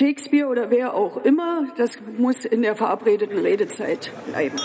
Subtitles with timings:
[0.00, 4.56] Shakespeare oder wer auch immer, das muss in der verabredeten Redezeit bleiben.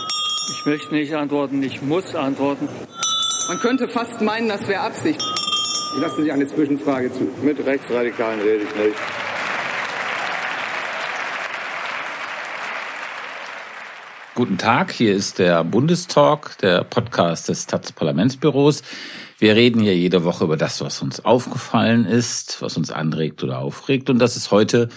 [0.49, 2.69] Ich möchte nicht antworten, ich muss antworten.
[3.49, 5.21] Man könnte fast meinen, das wäre Absicht.
[5.93, 7.27] Ich lasse Sie eine Zwischenfrage zu.
[7.43, 8.95] Mit Rechtsradikalen rede ich nicht.
[14.35, 18.83] Guten Tag, hier ist der Bundestalk, der Podcast des Taz Parlamentsbüros.
[19.37, 23.59] Wir reden hier jede Woche über das, was uns aufgefallen ist, was uns anregt oder
[23.59, 24.09] aufregt.
[24.09, 24.87] Und das ist heute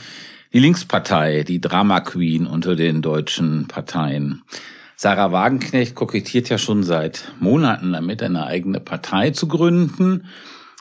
[0.52, 4.42] die Linkspartei, die Drama Queen unter den deutschen Parteien.
[4.96, 10.26] Sarah Wagenknecht kokettiert ja schon seit Monaten damit, eine eigene Partei zu gründen.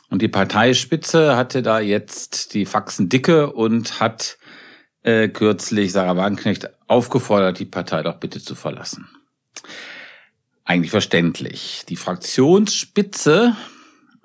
[0.08, 4.38] Und die Parteispitze hatte da jetzt die Faxen dicke und hat
[5.02, 9.08] äh, kürzlich Sarah Wagenknecht aufgefordert, die Partei doch bitte zu verlassen.
[10.68, 11.84] Eigentlich verständlich.
[11.88, 13.56] Die Fraktionsspitze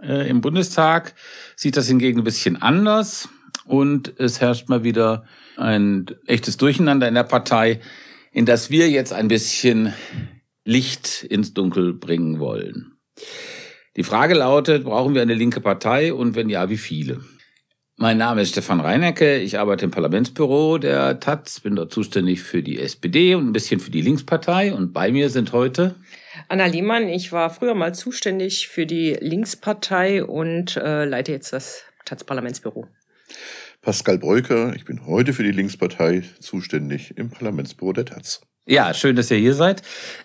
[0.02, 1.16] äh, im Bundestag
[1.56, 3.30] sieht das hingegen ein bisschen anders
[3.64, 5.24] und es herrscht mal wieder
[5.56, 7.80] ein echtes Durcheinander in der Partei,
[8.34, 9.94] in das wir jetzt ein bisschen
[10.66, 12.98] Licht ins Dunkel bringen wollen.
[13.96, 17.22] Die Frage lautet, brauchen wir eine linke Partei und wenn ja, wie viele?
[17.96, 19.38] Mein Name ist Stefan Reinecke.
[19.38, 23.80] Ich arbeite im Parlamentsbüro der Taz, bin dort zuständig für die SPD und ein bisschen
[23.80, 24.74] für die Linkspartei.
[24.74, 25.96] Und bei mir sind heute
[26.50, 27.08] Anna Lehmann.
[27.10, 32.88] Ich war früher mal zuständig für die Linkspartei und äh, leite jetzt das Taz-Parlamentsbüro.
[33.82, 34.74] Pascal Breuker.
[34.76, 38.42] Ich bin heute für die Linkspartei zuständig im Parlamentsbüro der Taz.
[38.66, 39.82] Ja, schön, dass ihr hier seid.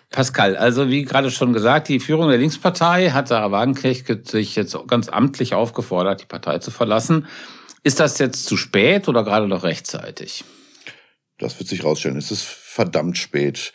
[0.09, 4.77] Pascal, also wie gerade schon gesagt, die Führung der Linkspartei hat Sarah Wagenknecht sich jetzt
[4.87, 7.27] ganz amtlich aufgefordert, die Partei zu verlassen.
[7.83, 10.45] Ist das jetzt zu spät oder gerade noch rechtzeitig?
[11.37, 12.17] Das wird sich rausstellen.
[12.17, 13.73] Es ist verdammt spät.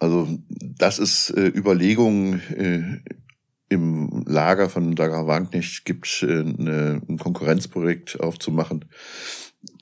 [0.00, 3.12] Also dass es äh, Überlegungen äh,
[3.68, 8.86] im Lager von Dagra Wagenknecht gibt, äh, eine, ein Konkurrenzprojekt aufzumachen,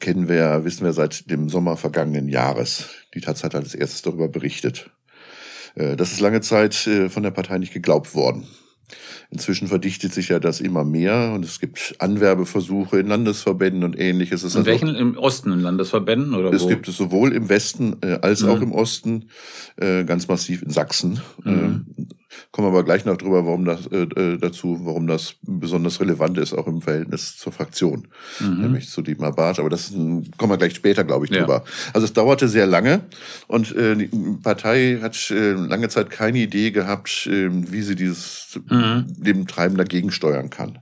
[0.01, 2.91] kennen wir, wissen wir seit dem Sommer vergangenen Jahres.
[3.15, 4.91] Die Taz hat als erstes darüber berichtet.
[5.77, 8.47] Äh, das ist lange Zeit äh, von der Partei nicht geglaubt worden.
[9.31, 14.43] Inzwischen verdichtet sich ja das immer mehr und es gibt Anwerbeversuche in Landesverbänden und ähnliches.
[14.43, 14.95] in also, welchen?
[14.95, 16.69] Im Osten in Landesverbänden oder Es wo?
[16.69, 18.49] gibt es sowohl im Westen äh, als mhm.
[18.49, 19.29] auch im Osten,
[19.77, 21.21] äh, ganz massiv in Sachsen.
[21.45, 21.87] Mhm.
[21.97, 22.03] Äh,
[22.53, 26.39] kommen wir aber gleich noch drüber, warum das äh, äh, dazu, warum das besonders relevant
[26.39, 28.09] ist, auch im Verhältnis zur Fraktion,
[28.41, 28.61] mhm.
[28.61, 29.59] nämlich zu Dietmar Bartsch.
[29.59, 31.65] Aber das kommen wir gleich später, glaube ich, drüber.
[31.65, 31.91] Ja.
[31.95, 33.03] Also es dauerte sehr lange
[33.47, 34.11] und äh, die
[34.43, 39.07] Partei hat äh, lange Zeit keine Idee gehabt, äh, wie sie dieses mhm.
[39.09, 40.79] dem Treiben dagegen steuern kann.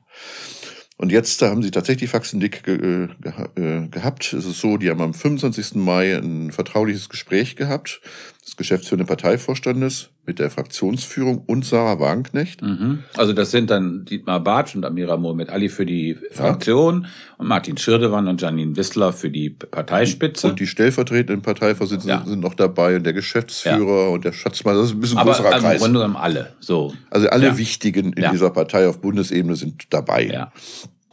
[0.99, 3.09] Und jetzt da haben sie tatsächlich Faxen dick ge, ge,
[3.57, 4.33] äh, gehabt.
[4.33, 5.75] Es ist so, die haben am 25.
[5.75, 8.01] Mai ein vertrauliches Gespräch gehabt
[8.47, 12.63] des geschäftsführenden Parteivorstandes mit der Fraktionsführung und Sarah Wagenknecht.
[12.63, 13.01] Mhm.
[13.17, 17.09] Also das sind dann Dietmar Bartsch und Amira Mohamed Ali für die Fraktion ja.
[17.39, 20.49] und Martin Schirdewan und Janine Wissler für die Parteispitze.
[20.49, 22.25] Und die stellvertretenden Parteivorsitzenden ja.
[22.25, 24.09] sind noch dabei und der Geschäftsführer ja.
[24.09, 24.81] und der Schatzmeister.
[24.81, 25.83] Das ist ein bisschen Aber größerer also Kreis.
[25.83, 26.53] Aber im alle.
[26.61, 26.95] So.
[27.11, 30.27] Also alle Wichtigen in dieser Partei auf Bundesebene sind dabei.
[30.27, 30.53] Ja.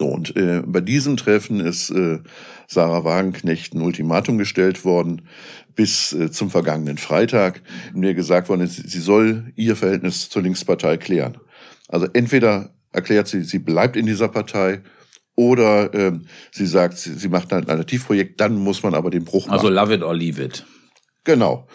[0.06, 2.20] Und äh, bei diesem Treffen ist äh,
[2.68, 5.24] Sarah Wagenknecht ein Ultimatum gestellt worden
[5.76, 7.62] bis äh, zum vergangenen Freitag,
[7.94, 11.38] in mir gesagt worden ist, sie soll ihr Verhältnis zur Linkspartei klären.
[11.88, 14.82] Also entweder erklärt sie, sie bleibt in dieser Partei
[15.36, 16.12] oder äh,
[16.52, 19.78] sie sagt, sie, sie macht ein Alternativprojekt, dann muss man aber den Bruch also machen.
[19.78, 20.66] Also love it or leave it.
[21.24, 21.68] Genau.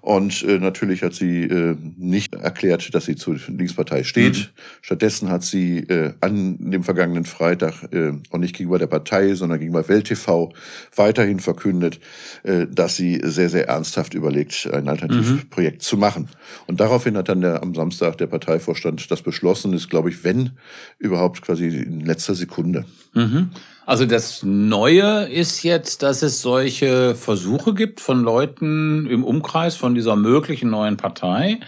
[0.00, 4.36] Und äh, natürlich hat sie äh, nicht erklärt, dass sie zur Linkspartei steht.
[4.36, 4.46] Mhm.
[4.80, 9.60] Stattdessen hat sie äh, an dem vergangenen Freitag äh, auch nicht gegenüber der Partei, sondern
[9.60, 10.52] gegenüber Welt TV
[10.94, 12.00] weiterhin verkündet,
[12.42, 15.80] äh, dass sie sehr, sehr ernsthaft überlegt, ein Alternativprojekt mhm.
[15.80, 16.28] zu machen.
[16.66, 20.50] Und daraufhin hat dann der, am Samstag der Parteivorstand das beschlossen, ist, glaube ich, wenn
[20.98, 22.84] überhaupt quasi in letzter Sekunde.
[23.14, 23.50] Mhm.
[23.84, 29.94] Also das Neue ist jetzt, dass es solche Versuche gibt von Leuten im Umkreis von
[29.94, 31.58] dieser möglichen neuen Partei,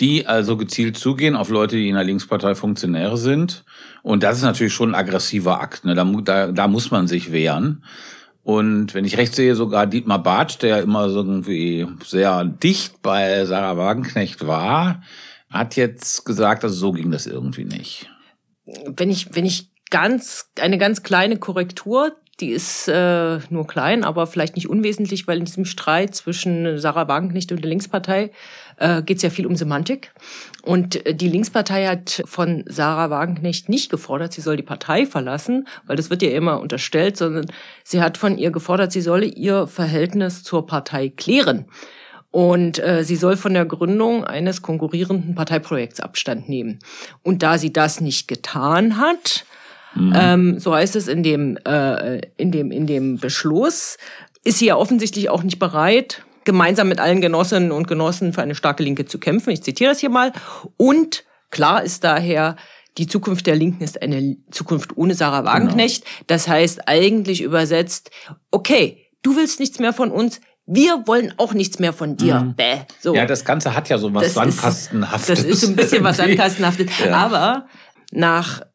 [0.00, 3.64] die also gezielt zugehen auf Leute, die in der Linkspartei Funktionäre sind.
[4.02, 5.84] Und das ist natürlich schon ein aggressiver Akt.
[5.84, 5.94] Ne?
[5.94, 7.84] Da, da, da muss man sich wehren.
[8.42, 13.44] Und wenn ich recht sehe, sogar Dietmar Bartsch, der immer so irgendwie sehr dicht bei
[13.44, 15.02] Sarah Wagenknecht war,
[15.48, 18.10] hat jetzt gesagt, also so ging das irgendwie nicht.
[18.64, 22.16] Wenn ich, wenn ich ganz, eine ganz kleine Korrektur.
[22.40, 27.06] Die ist äh, nur klein, aber vielleicht nicht unwesentlich, weil in diesem Streit zwischen Sarah
[27.06, 28.32] Wagenknecht und der Linkspartei
[28.78, 30.12] äh, geht es ja viel um Semantik.
[30.62, 35.68] Und äh, die Linkspartei hat von Sarah Wagenknecht nicht gefordert, sie soll die Partei verlassen,
[35.86, 37.46] weil das wird ihr immer unterstellt, sondern
[37.84, 41.66] sie hat von ihr gefordert, sie solle ihr Verhältnis zur Partei klären.
[42.30, 46.78] Und äh, sie soll von der Gründung eines konkurrierenden Parteiprojekts Abstand nehmen.
[47.22, 49.44] Und da sie das nicht getan hat,
[49.94, 50.12] Mhm.
[50.14, 53.98] Ähm, so heißt es in dem, äh, in dem, in dem Beschluss.
[54.44, 58.54] Ist sie ja offensichtlich auch nicht bereit, gemeinsam mit allen Genossinnen und Genossen für eine
[58.54, 59.50] starke Linke zu kämpfen.
[59.50, 60.32] Ich zitiere das hier mal.
[60.76, 62.56] Und klar ist daher,
[62.98, 66.04] die Zukunft der Linken ist eine Zukunft ohne Sarah Wagenknecht.
[66.04, 66.24] Genau.
[66.26, 68.10] Das heißt eigentlich übersetzt,
[68.50, 72.40] okay, du willst nichts mehr von uns, wir wollen auch nichts mehr von dir.
[72.40, 72.54] Mhm.
[72.54, 72.78] Bäh.
[73.00, 73.14] So.
[73.14, 75.28] Ja, das Ganze hat ja so was das Sandkastenhaftes.
[75.28, 76.86] Ist, das ist so ein bisschen was Sandkastenhaftes.
[77.04, 77.16] Ja.
[77.16, 77.66] Aber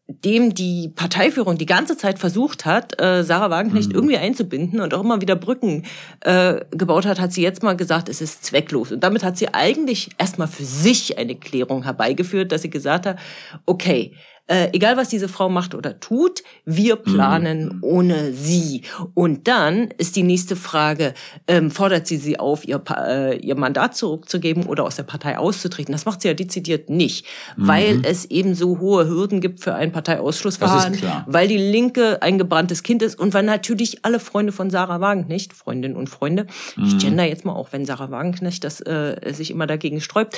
[0.07, 3.95] nachdem die Parteiführung die ganze Zeit versucht hat, äh, Sarah Wagenknecht mhm.
[3.95, 5.83] irgendwie einzubinden und auch immer wieder Brücken
[6.21, 8.91] äh, gebaut hat, hat sie jetzt mal gesagt, es ist zwecklos.
[8.91, 13.19] Und damit hat sie eigentlich erstmal für sich eine Klärung herbeigeführt, dass sie gesagt hat,
[13.65, 14.13] okay,
[14.47, 17.83] äh, egal was diese Frau macht oder tut, wir planen mhm.
[17.83, 18.83] ohne sie.
[19.13, 21.13] Und dann ist die nächste Frage,
[21.47, 25.91] ähm, fordert sie sie auf, ihr, äh, ihr Mandat zurückzugeben oder aus der Partei auszutreten?
[25.91, 27.25] Das macht sie ja dezidiert nicht,
[27.57, 27.67] mhm.
[27.67, 32.83] weil es eben so hohe Hürden gibt für ein Parteiausschlussverfahren, weil die Linke ein gebranntes
[32.83, 36.47] Kind ist und weil natürlich alle Freunde von Sarah Wagenknecht, Freundinnen und Freunde,
[36.77, 36.85] mhm.
[36.85, 40.37] ich gender jetzt mal auch, wenn Sarah Wagenknecht das äh, sich immer dagegen sträubt,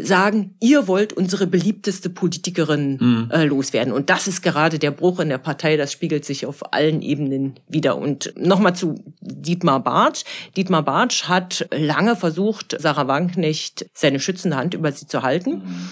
[0.00, 3.30] sagen, ihr wollt unsere beliebteste Politikerin mhm.
[3.30, 3.92] äh, loswerden.
[3.92, 7.58] Und das ist gerade der Bruch in der Partei, das spiegelt sich auf allen Ebenen
[7.68, 7.96] wieder.
[7.96, 10.24] Und nochmal zu Dietmar Bartsch.
[10.56, 15.50] Dietmar Bartsch hat lange versucht, Sarah Wagenknecht seine schützende Hand über sie zu halten.
[15.50, 15.88] Mhm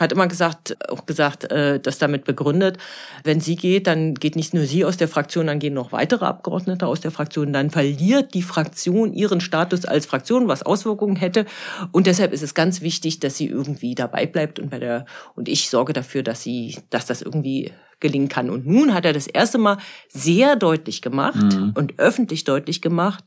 [0.00, 2.78] hat immer gesagt, auch gesagt, äh, das damit begründet,
[3.22, 6.24] wenn sie geht, dann geht nicht nur sie aus der Fraktion, dann gehen noch weitere
[6.24, 11.46] Abgeordnete aus der Fraktion, dann verliert die Fraktion ihren Status als Fraktion, was Auswirkungen hätte.
[11.92, 15.04] Und deshalb ist es ganz wichtig, dass sie irgendwie dabei bleibt und bei der,
[15.36, 18.50] und ich sorge dafür, dass sie, dass das irgendwie gelingen kann.
[18.50, 19.76] Und nun hat er das erste Mal
[20.08, 21.72] sehr deutlich gemacht mhm.
[21.74, 23.24] und öffentlich deutlich gemacht,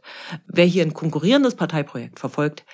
[0.47, 2.65] wer hier ein konkurrierendes Parteiprojekt verfolgt,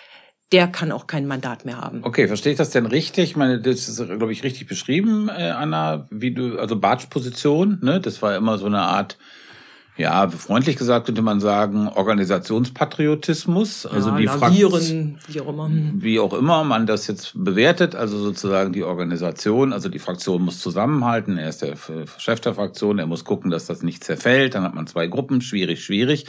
[0.51, 1.99] der kann auch kein Mandat mehr haben.
[2.03, 3.31] Okay, verstehe ich das denn richtig?
[3.31, 7.77] Ich meine, das ist, glaube ich, richtig beschrieben, äh, Anna, wie du, also Bartsch Position,
[7.81, 7.99] ne?
[7.99, 9.17] Das war immer so eine Art,
[9.95, 13.85] ja, freundlich gesagt könnte man sagen, Organisationspatriotismus.
[13.85, 15.69] Also ja, die Fraktion, wie auch immer.
[15.95, 20.59] Wie auch immer man das jetzt bewertet, also sozusagen die Organisation, also die Fraktion muss
[20.59, 21.37] zusammenhalten.
[21.37, 21.75] Er ist der
[22.17, 24.55] Chef der Fraktion, er muss gucken, dass das nicht zerfällt.
[24.55, 26.25] Dann hat man zwei Gruppen, schwierig, schwierig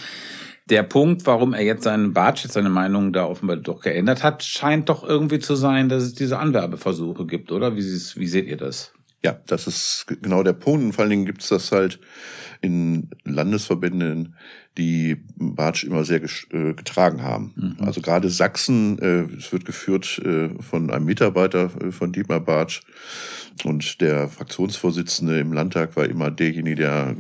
[0.71, 4.43] der Punkt, warum er jetzt seinen Bartsch, jetzt seine Meinung da offenbar doch geändert hat,
[4.45, 7.77] scheint doch irgendwie zu sein, dass es diese Anwerbeversuche gibt, oder?
[7.77, 8.93] Wie, wie seht ihr das?
[9.23, 10.83] Ja, das ist genau der Punkt.
[10.83, 12.01] Und vor allen Dingen gibt's das halt
[12.63, 14.35] in Landesverbänden,
[14.79, 17.53] die Bartsch immer sehr äh, getragen haben.
[17.57, 17.85] Mhm.
[17.85, 22.81] Also gerade Sachsen, äh, es wird geführt äh, von einem Mitarbeiter von Dietmar Bartsch.
[23.65, 27.17] Und der Fraktionsvorsitzende im Landtag war immer derjenige, der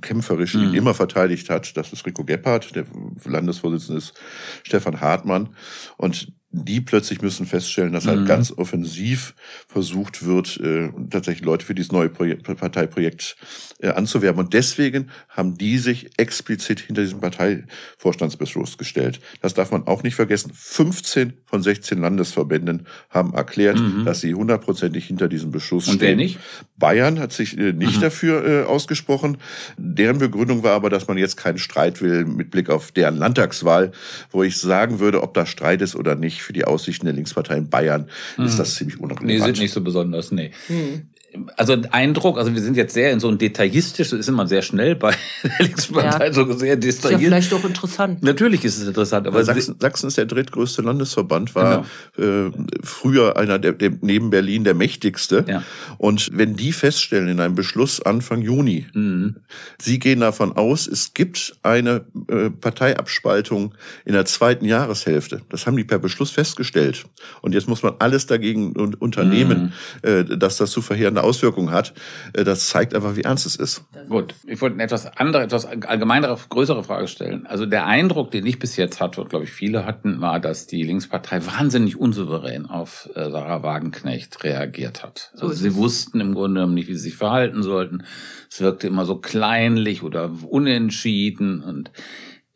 [0.00, 0.74] kämpferisch mhm.
[0.74, 1.76] immer verteidigt hat.
[1.76, 2.74] Das ist Rico Gebhardt.
[2.74, 2.84] Der
[3.24, 4.14] Landesvorsitzende ist
[4.62, 5.50] Stefan Hartmann.
[5.96, 8.26] Und die plötzlich müssen feststellen, dass halt mhm.
[8.26, 9.34] ganz offensiv
[9.66, 13.36] versucht wird, äh, tatsächlich Leute für dieses neue Projekt, Parteiprojekt
[13.80, 14.40] äh, anzuwerben.
[14.40, 19.20] Und deswegen haben die sich explizit hinter diesem Parteivorstandsbeschluss gestellt.
[19.42, 20.50] Das darf man auch nicht vergessen.
[20.54, 24.06] 15 von 16 Landesverbänden haben erklärt, mhm.
[24.06, 25.94] dass sie hundertprozentig hinter diesem Beschluss stehen.
[25.94, 26.38] Und wer nicht?
[26.78, 28.02] Bayern hat sich äh, nicht mhm.
[28.02, 29.36] dafür äh, ausgesprochen.
[29.76, 33.92] Deren Begründung war aber, dass man jetzt keinen Streit will mit Blick auf deren Landtagswahl,
[34.30, 37.58] wo ich sagen würde, ob da Streit ist oder nicht für die Aussichten der Linkspartei
[37.58, 38.08] in Bayern
[38.38, 38.46] mhm.
[38.46, 39.26] ist das ziemlich unrelevant.
[39.26, 40.52] Nee, sind nicht so besonders, nee.
[40.68, 41.10] Mhm
[41.56, 44.62] also Eindruck, also wir sind jetzt sehr in so ein detaillistisch, das ist immer sehr
[44.62, 46.32] schnell bei der Linkspartei, ja.
[46.32, 46.84] so sehr detailliert.
[46.84, 48.22] Ist ja vielleicht auch interessant.
[48.22, 51.86] Natürlich ist es interessant, aber Sachsen, Sachsen ist der drittgrößte Landesverband, war
[52.16, 52.48] genau.
[52.48, 52.50] äh,
[52.82, 55.44] früher einer der, der, neben Berlin der mächtigste.
[55.46, 55.62] Ja.
[55.98, 59.36] Und wenn die feststellen in einem Beschluss Anfang Juni, mhm.
[59.78, 63.74] sie gehen davon aus, es gibt eine äh, Parteiabspaltung
[64.06, 65.42] in der zweiten Jahreshälfte.
[65.50, 67.04] Das haben die per Beschluss festgestellt.
[67.42, 70.08] Und jetzt muss man alles dagegen unternehmen, mhm.
[70.08, 71.92] äh, dass das zu verheerende eine Auswirkung hat,
[72.32, 73.84] äh, das zeigt einfach, wie ernst es ist.
[74.08, 77.46] Gut, ich wollte eine etwas andere, etwas allgemeinere, größere Frage stellen.
[77.46, 80.66] Also der Eindruck, den ich bis jetzt hatte, und glaube ich viele hatten, war, dass
[80.66, 85.32] die Linkspartei wahnsinnig unsouverän auf äh, Sarah Wagenknecht reagiert hat.
[85.34, 88.04] Also sie wussten im Grunde genommen nicht, wie sie sich verhalten sollten.
[88.50, 91.90] Es wirkte immer so kleinlich oder unentschieden und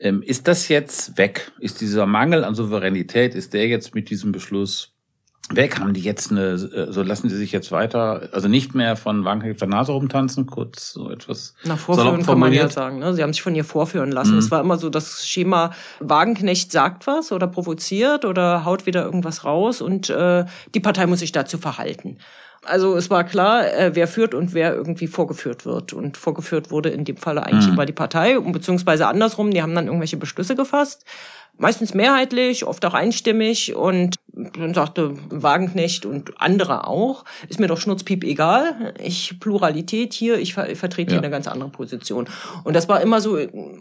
[0.02, 1.52] ähm, ist das jetzt weg?
[1.60, 4.91] Ist dieser Mangel an Souveränität, ist der jetzt mit diesem Beschluss
[5.50, 5.78] weg?
[5.78, 9.24] Haben die jetzt eine, äh, so lassen die sich jetzt weiter, also nicht mehr von
[9.24, 11.54] Wagenknecht der Nase rumtanzen, kurz so etwas.
[11.64, 13.14] Na, vorführen kann man ja sagen, ne?
[13.14, 14.32] Sie haben sich von ihr vorführen lassen.
[14.32, 14.38] Mhm.
[14.38, 19.44] Es war immer so das Schema, Wagenknecht sagt was oder provoziert oder haut wieder irgendwas
[19.44, 20.44] raus und äh,
[20.74, 22.18] die Partei muss sich dazu verhalten.
[22.64, 25.92] Also es war klar, äh, wer führt und wer irgendwie vorgeführt wird.
[25.92, 27.72] Und vorgeführt wurde in dem Falle eigentlich mhm.
[27.72, 31.04] immer die Partei, beziehungsweise andersrum, die haben dann irgendwelche Beschlüsse gefasst
[31.58, 37.78] meistens mehrheitlich, oft auch einstimmig und dann sagte Wagenknecht und andere auch, ist mir doch
[37.78, 38.94] schnurzpiep egal.
[39.02, 41.18] Ich Pluralität hier, ich, ver vertrete ja.
[41.18, 42.26] hier eine ganz andere Position.
[42.64, 43.38] Und das war immer so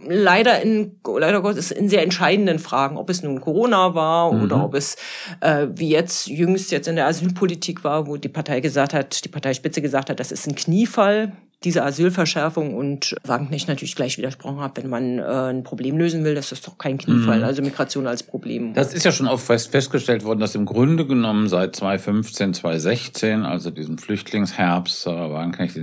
[0.08, 4.43] leider in leider Gottes in sehr entscheidenden Fragen, ob es nun Corona war mhm.
[4.43, 4.98] oder ob es
[5.39, 9.29] äh, wie jetzt jüngst jetzt in der Asylpolitik war, wo die Partei gesagt hat, die
[9.29, 11.31] Parteispitze gesagt hat, das ist ein Kniefall
[11.63, 16.34] diese Asylverschärfung und Wagenknecht natürlich gleich widersprochen hat, wenn man äh, ein Problem lösen will,
[16.34, 17.44] das ist doch kein Kniefall, mhm.
[17.44, 18.74] also Migration als Problem.
[18.74, 23.44] Das ist ja schon oft fest festgestellt worden, dass im Grunde genommen seit 2015, 2016,
[23.44, 25.77] also diesem Flüchtlingsherbst, Sarah Wagenknecht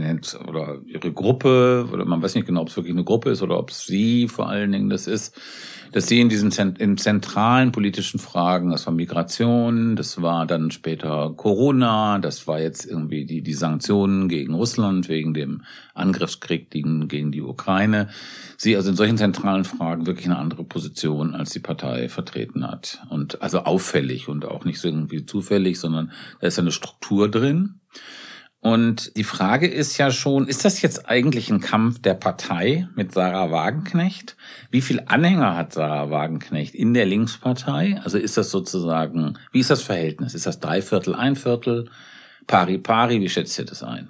[0.49, 3.59] oder ihre Gruppe, oder man weiß nicht genau, ob es wirklich eine Gruppe ist oder
[3.59, 5.35] ob es sie vor allen Dingen das ist,
[5.93, 11.33] dass sie in diesen in zentralen politischen Fragen, das war Migration, das war dann später
[11.37, 15.63] Corona, das war jetzt irgendwie die, die Sanktionen gegen Russland wegen dem
[15.95, 18.09] Angriffskrieg gegen, gegen die Ukraine,
[18.57, 23.01] sie also in solchen zentralen Fragen wirklich eine andere Position als die Partei vertreten hat.
[23.09, 27.81] Und also auffällig und auch nicht so irgendwie zufällig, sondern da ist eine Struktur drin.
[28.61, 33.13] Und die Frage ist ja schon, ist das jetzt eigentlich ein Kampf der Partei mit
[33.13, 34.37] Sarah Wagenknecht?
[34.71, 38.01] Wie viel Anhänger hat Sarah Wagenknecht in der Linkspartei?
[38.03, 40.35] Also ist das sozusagen, wie ist das Verhältnis?
[40.35, 41.89] Ist das drei Viertel, ein Viertel,
[42.49, 43.21] pari pari?
[43.21, 44.09] Wie schätzt ihr das ein?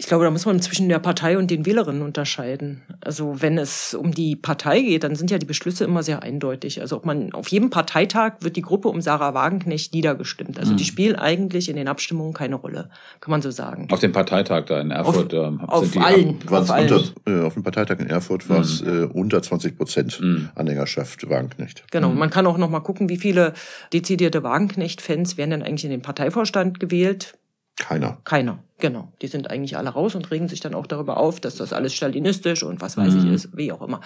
[0.00, 2.82] Ich glaube, da muss man zwischen der Partei und den Wählerinnen unterscheiden.
[3.00, 6.80] Also wenn es um die Partei geht, dann sind ja die Beschlüsse immer sehr eindeutig.
[6.80, 10.56] Also ob man auf jedem Parteitag wird die Gruppe um Sarah Wagenknecht niedergestimmt.
[10.56, 10.76] Also mhm.
[10.76, 13.88] die spielen eigentlich in den Abstimmungen keine Rolle, kann man so sagen.
[13.90, 16.38] Auf dem Parteitag da in Erfurt auf, ähm, auf allen.
[16.48, 16.92] Auf, allen.
[16.92, 19.02] Unter, äh, auf dem Parteitag in Erfurt war es mhm.
[19.02, 20.50] äh, unter 20 Prozent mhm.
[20.54, 21.82] Anhängerschaft Wagenknecht.
[21.90, 22.10] Genau.
[22.10, 22.18] Mhm.
[22.18, 23.52] Man kann auch noch mal gucken, wie viele
[23.92, 27.37] dezidierte Wagenknecht-Fans werden denn eigentlich in den Parteivorstand gewählt.
[27.78, 28.18] Keiner.
[28.24, 29.12] Keiner, genau.
[29.22, 31.94] Die sind eigentlich alle raus und regen sich dann auch darüber auf, dass das alles
[31.94, 33.26] stalinistisch und was weiß mhm.
[33.26, 34.00] ich ist, wie auch immer.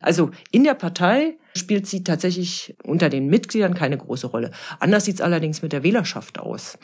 [0.00, 4.50] Also in der Partei spielt sie tatsächlich unter den Mitgliedern keine große Rolle.
[4.78, 6.78] Anders sieht es allerdings mit der Wählerschaft aus.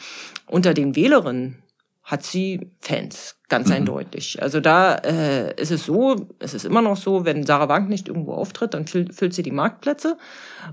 [0.47, 1.63] Unter den Wählerinnen
[2.11, 3.75] hat sie Fans, ganz mhm.
[3.75, 4.43] eindeutig.
[4.43, 8.09] Also da äh, ist es so, es ist immer noch so, wenn Sarah Wank nicht
[8.09, 10.19] irgendwo auftritt, dann füllt, füllt sie die Marktplätze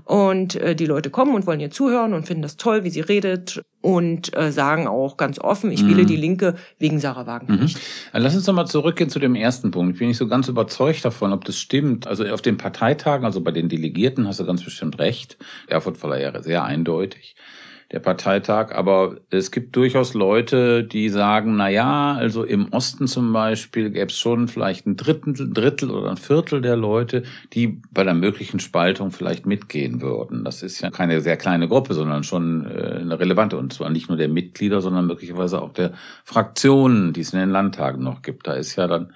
[0.04, 3.02] und äh, die Leute kommen und wollen ihr zuhören und finden das toll, wie sie
[3.02, 6.06] redet und äh, sagen auch ganz offen, ich wähle mhm.
[6.08, 7.76] die Linke wegen Sarah Wagenknecht.
[7.76, 8.20] Mhm.
[8.20, 9.92] Lass uns noch mal zurückgehen zu dem ersten Punkt.
[9.92, 12.08] Ich bin nicht so ganz überzeugt davon, ob das stimmt.
[12.08, 15.38] Also auf den Parteitagen, also bei den Delegierten hast du ganz bestimmt recht.
[15.68, 17.36] Erfurt war ja sehr eindeutig
[17.90, 18.74] der Parteitag.
[18.74, 24.10] Aber es gibt durchaus Leute, die sagen, na ja, also im Osten zum Beispiel gäbe
[24.10, 27.22] es schon vielleicht ein Drittel, Drittel oder ein Viertel der Leute,
[27.54, 30.44] die bei der möglichen Spaltung vielleicht mitgehen würden.
[30.44, 33.56] Das ist ja keine sehr kleine Gruppe, sondern schon äh, eine relevante.
[33.56, 35.92] Und zwar nicht nur der Mitglieder, sondern möglicherweise auch der
[36.24, 38.46] Fraktionen, die es in den Landtagen noch gibt.
[38.46, 39.14] Da ist ja dann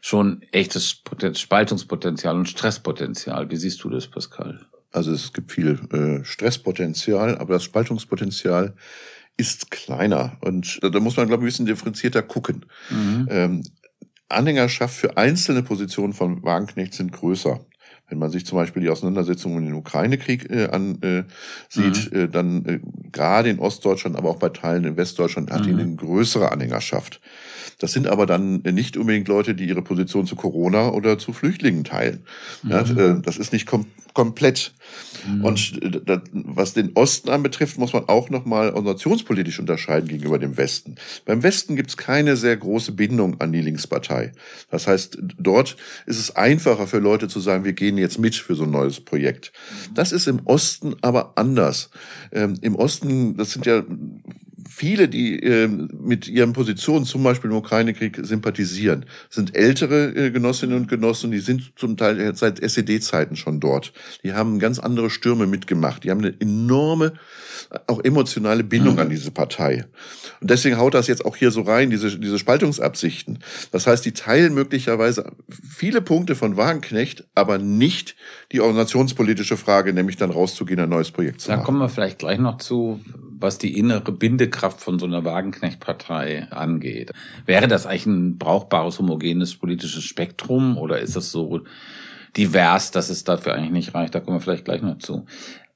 [0.00, 1.02] schon echtes
[1.34, 3.50] Spaltungspotenzial und Stresspotenzial.
[3.50, 4.60] Wie siehst du das, Pascal?
[4.92, 8.74] Also es gibt viel äh, Stresspotenzial, aber das Spaltungspotenzial
[9.36, 10.36] ist kleiner.
[10.40, 12.66] Und da, muss man, glaube ich, ein bisschen differenzierter gucken.
[12.90, 13.28] Mhm.
[13.30, 13.62] Ähm,
[14.28, 17.64] Anhängerschaft für einzelne Positionen von Wagenknecht sind größer.
[18.08, 22.18] Wenn man sich zum Beispiel die Auseinandersetzungen in den Ukraine-Krieg äh, ansieht, mhm.
[22.18, 22.80] äh, dann äh,
[23.10, 25.78] gerade in Ostdeutschland, aber auch bei Teilen in Westdeutschland hat mhm.
[25.78, 27.20] eine größere Anhängerschaft.
[27.78, 31.84] Das sind aber dann nicht unbedingt Leute, die ihre Position zu Corona oder zu Flüchtlingen
[31.84, 32.24] teilen.
[32.62, 32.70] Mhm.
[32.70, 34.74] Ja, äh, das ist nicht kom komplett.
[35.26, 35.44] Mhm.
[35.44, 40.96] Und äh, was den Osten anbetrifft, muss man auch nochmal organisationspolitisch unterscheiden gegenüber dem Westen.
[41.24, 44.32] Beim Westen gibt es keine sehr große Bindung an die Linkspartei.
[44.70, 48.54] Das heißt, dort ist es einfacher für Leute zu sagen, wir gehen jetzt mit für
[48.54, 49.52] so ein neues Projekt.
[49.94, 51.90] Das ist im Osten aber anders.
[52.32, 53.82] Ähm, Im Osten, das sind ja
[54.68, 60.76] viele, die äh, mit ihren Positionen zum Beispiel im Ukraine-Krieg sympathisieren, sind ältere äh, Genossinnen
[60.76, 63.92] und Genossen, die sind zum Teil seit SED-Zeiten schon dort.
[64.22, 66.04] Die haben ganz andere Stürme mitgemacht.
[66.04, 67.12] Die haben eine enorme,
[67.86, 69.00] auch emotionale Bindung mhm.
[69.00, 69.84] an diese Partei.
[70.40, 73.38] Und deswegen haut das jetzt auch hier so rein, diese, diese Spaltungsabsichten.
[73.70, 78.16] Das heißt, die teilen möglicherweise viele Punkte von Wagenknecht, aber nicht
[78.52, 81.62] die organisationspolitische Frage, nämlich dann rauszugehen, ein neues Projekt zu da machen.
[81.62, 83.00] Da kommen wir vielleicht gleich noch zu,
[83.42, 87.12] was die innere Bindekraft von so einer Wagenknecht-Partei angeht.
[87.46, 91.62] Wäre das eigentlich ein brauchbares, homogenes politisches Spektrum oder ist das so
[92.36, 94.14] divers, dass es dafür eigentlich nicht reicht?
[94.14, 95.26] Da kommen wir vielleicht gleich noch zu.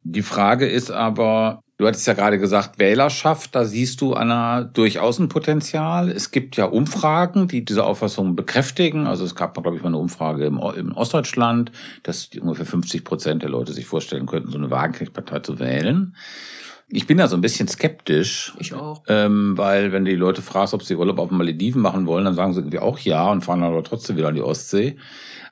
[0.09, 5.19] Die Frage ist aber, du hattest ja gerade gesagt, Wählerschaft, da siehst du Anna durchaus
[5.19, 6.11] ein Potenzial.
[6.11, 9.09] Es gibt ja Umfragen, die diese Auffassung bekräftigen.
[9.09, 11.73] Also es gab, glaube ich, mal eine Umfrage im, im Ostdeutschland,
[12.05, 16.15] dass ungefähr 50 Prozent der Leute sich vorstellen könnten, so eine Wagenknecht-Partei zu wählen.
[16.89, 18.55] Ich bin da so ein bisschen skeptisch.
[18.61, 19.03] Ich auch.
[19.09, 22.25] Ähm, weil wenn du die Leute fragst, ob sie Urlaub auf den Malediven machen wollen,
[22.25, 24.97] dann sagen sie irgendwie auch ja und fahren dann aber trotzdem wieder an die Ostsee.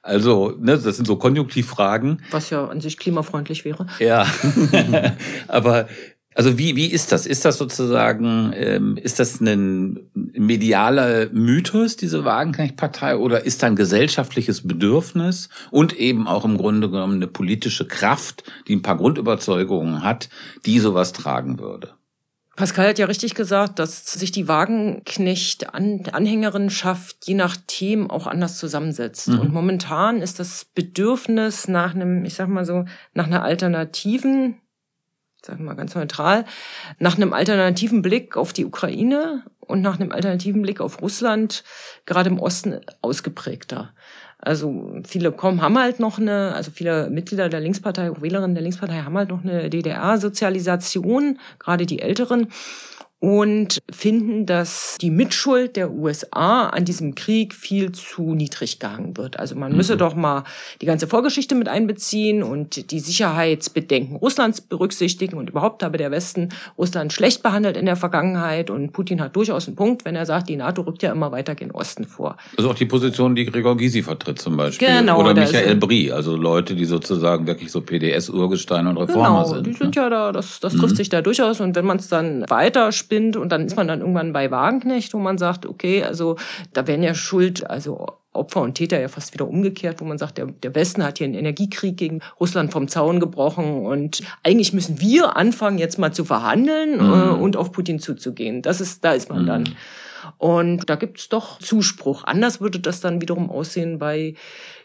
[0.01, 2.23] Also, ne, das sind so Konjunktivfragen.
[2.31, 3.87] Was ja an sich klimafreundlich wäre.
[3.99, 4.27] Ja,
[5.49, 5.89] aber
[6.35, 7.27] also wie, wie ist das?
[7.27, 13.77] Ist das sozusagen, ähm, ist das ein medialer Mythos, diese Wagenknecht-Partei, oder ist da ein
[13.77, 20.03] gesellschaftliches Bedürfnis und eben auch im Grunde genommen eine politische Kraft, die ein paar Grundüberzeugungen
[20.03, 20.29] hat,
[20.67, 21.91] die sowas tragen würde?
[22.57, 29.27] Pascal hat ja richtig gesagt, dass sich die Wagenknecht-Anhängerinnenschaft je nach Themen auch anders zusammensetzt.
[29.29, 29.41] Mhm.
[29.41, 34.61] Und momentan ist das Bedürfnis nach einem, ich sag mal so, nach einer alternativen
[35.45, 36.45] sagen wir mal ganz neutral,
[36.99, 41.65] nach einem alternativen Blick auf die Ukraine und nach einem alternativen Blick auf Russland
[42.07, 43.93] gerade im Osten ausgeprägter.
[44.39, 49.01] Also viele kommen, haben halt noch eine, also viele Mitglieder der Linkspartei, Wählerinnen der Linkspartei
[49.01, 52.49] haben halt noch eine DDR-Sozialisation, gerade die Älteren
[53.25, 59.39] und finden, dass die Mitschuld der USA an diesem Krieg viel zu niedrig gehangen wird.
[59.39, 59.99] Also man müsse mhm.
[59.99, 60.45] doch mal
[60.83, 66.51] die ganze Vorgeschichte mit einbeziehen und die Sicherheitsbedenken Russlands berücksichtigen und überhaupt habe der Westen
[66.77, 70.51] Russland schlecht behandelt in der Vergangenheit und Putin hat durchaus einen Punkt, wenn er sagt,
[70.51, 72.37] die NATO rückt ja immer weiter gen Osten vor.
[72.59, 74.87] Also auch die Position, die Gregor Gysi vertritt zum Beispiel.
[74.87, 79.67] Genau, Oder Michael Brie, also Leute, die sozusagen wirklich so PDS-Urgesteine und Reformer genau, sind.
[79.67, 80.03] die sind ne?
[80.03, 80.97] ja da, das, das trifft mhm.
[80.97, 84.01] sich da durchaus und wenn man es dann weiter spinnt und dann ist man dann
[84.01, 86.37] irgendwann bei Wagenknecht, wo man sagt, okay, also
[86.73, 90.39] da werden ja Schuld, also Opfer und Täter ja fast wieder umgekehrt, wo man sagt,
[90.39, 95.01] der, der Westen hat hier einen Energiekrieg gegen Russland vom Zaun gebrochen und eigentlich müssen
[95.01, 97.13] wir anfangen, jetzt mal zu verhandeln mhm.
[97.13, 98.63] äh, und auf Putin zuzugehen.
[98.63, 99.47] Das ist, da ist man mhm.
[99.47, 99.69] dann.
[100.39, 102.25] Und da gibt's doch Zuspruch.
[102.25, 104.35] Anders würde das dann wiederum aussehen bei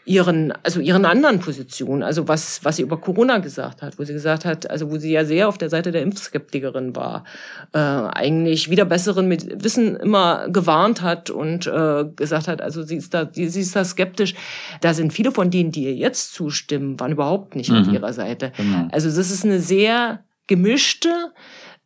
[0.04, 2.02] ihren, also ihren anderen Positionen.
[2.02, 5.12] Also was, was sie über Corona gesagt hat, wo sie gesagt hat, also wo sie
[5.12, 7.24] ja sehr auf der Seite der Impfskeptikerin war,
[7.72, 12.96] äh, eigentlich wieder besseren mit Wissen immer gewarnt hat und äh, gesagt hat, also sie
[12.96, 14.34] ist da, sie ist da skeptisch.
[14.80, 17.78] Da sind viele von denen, die ihr jetzt zustimmen, waren überhaupt nicht mhm.
[17.78, 18.52] auf ihrer Seite.
[18.56, 18.88] Genau.
[18.90, 21.32] Also das ist eine sehr gemischte,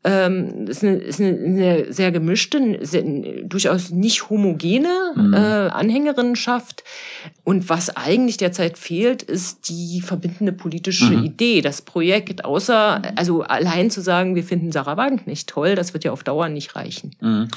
[0.05, 3.03] ähm, ist eine, ist eine, sehr gemischte, sehr,
[3.45, 5.33] durchaus nicht homogene mhm.
[5.33, 6.85] äh, Anhängerinnenschaft.
[7.43, 11.25] Und was eigentlich derzeit fehlt, ist die verbindende politische mhm.
[11.25, 12.45] Idee, das Projekt.
[12.45, 16.51] Außer, also allein zu sagen, wir finden Sarah Wagenknecht toll, das wird ja auf Dauer
[16.51, 17.17] nicht reichen.
[17.21, 17.49] Mhm.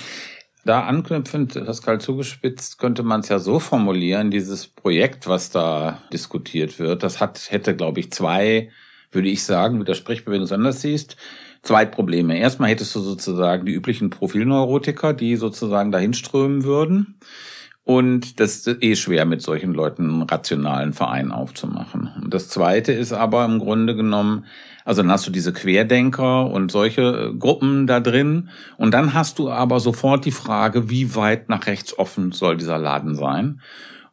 [0.64, 6.78] Da anknüpfend, Pascal zugespitzt, könnte man es ja so formulieren, dieses Projekt, was da diskutiert
[6.80, 8.70] wird, das hat, hätte, glaube ich, zwei,
[9.12, 11.16] würde ich sagen, widerspricht mir, wenn du es anders siehst
[11.68, 12.40] zwei Probleme.
[12.40, 17.20] Erstmal hättest du sozusagen die üblichen Profilneurotiker, die sozusagen dahin strömen würden.
[17.84, 22.12] Und das ist eh schwer, mit solchen Leuten einen rationalen Verein aufzumachen.
[22.22, 24.46] Und das Zweite ist aber im Grunde genommen,
[24.84, 28.50] also dann hast du diese Querdenker und solche äh, Gruppen da drin.
[28.78, 32.78] Und dann hast du aber sofort die Frage, wie weit nach rechts offen soll dieser
[32.78, 33.62] Laden sein?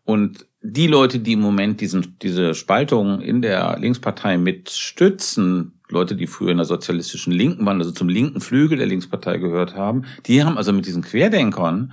[0.05, 6.27] Und die Leute, die im Moment diesen, diese Spaltung in der Linkspartei mitstützen, Leute, die
[6.27, 10.43] früher in der sozialistischen Linken waren, also zum linken Flügel der Linkspartei gehört haben, die
[10.43, 11.93] haben also mit diesen Querdenkern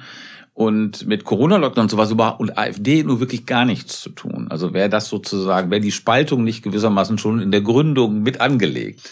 [0.53, 4.47] und mit Corona-Lockdown und sowas und AfD nur wirklich gar nichts zu tun.
[4.49, 9.09] Also wäre das sozusagen, wäre die Spaltung nicht gewissermaßen schon in der Gründung mit angelegt.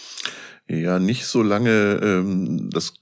[0.67, 2.93] Ja, nicht so lange ähm, das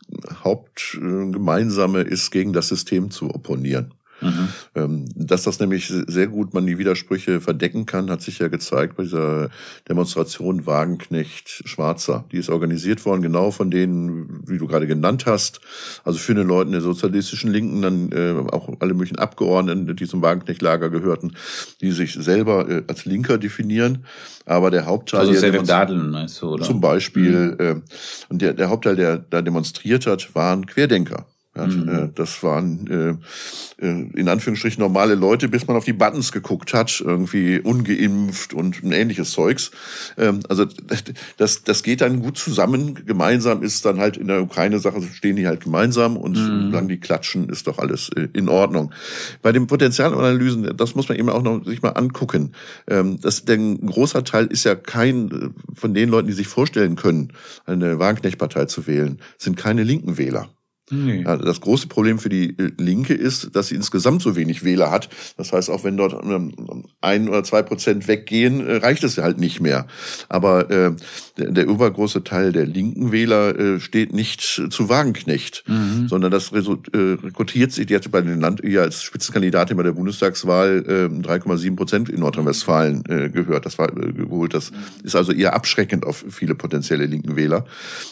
[0.44, 3.94] Hauptgemeinsame ist, gegen das System zu opponieren.
[4.22, 4.50] Mhm.
[4.76, 8.98] Ähm, dass das nämlich sehr gut man die Widersprüche verdecken kann, hat sich ja gezeigt
[8.98, 9.50] bei dieser
[9.88, 12.26] Demonstration Wagenknecht Schwarzer.
[12.32, 15.62] Die ist organisiert worden, genau von denen, wie du gerade genannt hast.
[16.04, 20.22] Also für den Leuten der sozialistischen Linken, dann äh, auch alle möglichen Abgeordneten, die zum
[20.22, 21.34] Wagenknecht-Lager gehörten,
[21.82, 24.06] die sich selber äh, als Linker definieren.
[24.46, 25.28] Aber der Hauptteil.
[25.28, 26.64] Also der Dadeln, meinst du, oder?
[26.64, 27.52] Zum Beispiel.
[27.52, 27.60] Mhm.
[27.60, 27.82] Äh,
[28.30, 31.26] und der, der Hauptteil, der da demonstriert hat, waren Querdenker.
[31.66, 31.90] Mhm.
[31.90, 36.74] Äh, das waren äh, äh, in Anführungsstrichen normale Leute, bis man auf die Buttons geguckt
[36.74, 39.72] hat, irgendwie ungeimpft und ein ähnliches Zeugs.
[40.18, 40.66] Ähm, also
[41.38, 43.06] das, das geht dann gut zusammen.
[43.06, 46.72] Gemeinsam ist dann halt in der Ukraine-Sache stehen die halt gemeinsam und mhm.
[46.72, 48.92] solange die klatschen, ist doch alles in Ordnung.
[49.42, 52.52] Bei den Potenzialanalysen, das muss man eben auch noch sich mal angucken.
[52.88, 56.96] Ähm, das, denn ein großer Teil ist ja kein von den Leuten, die sich vorstellen
[56.96, 57.34] können,
[57.66, 60.50] eine Wagenknecht-Partei zu wählen, sind keine linken Wähler.
[60.90, 61.24] Nee.
[61.24, 65.10] Das große Problem für die äh, Linke ist, dass sie insgesamt so wenig Wähler hat.
[65.36, 66.54] Das heißt, auch wenn dort ähm,
[67.02, 69.88] ein oder zwei Prozent weggehen, äh, reicht es halt nicht mehr.
[70.30, 70.96] Aber äh,
[71.38, 76.08] der, der übergroße Teil der linken Wähler äh, steht nicht zu Wagenknecht, mhm.
[76.08, 80.86] sondern das rekrutiert sich, die hat bei den Land ja als Spitzenkandidatin bei der Bundestagswahl
[80.88, 83.66] äh, 3,7 Prozent in Nordrhein-Westfalen äh, gehört.
[83.66, 84.54] Das war äh, geholt.
[84.54, 84.72] Das
[85.04, 87.66] ist also eher abschreckend auf viele potenzielle linken Wähler.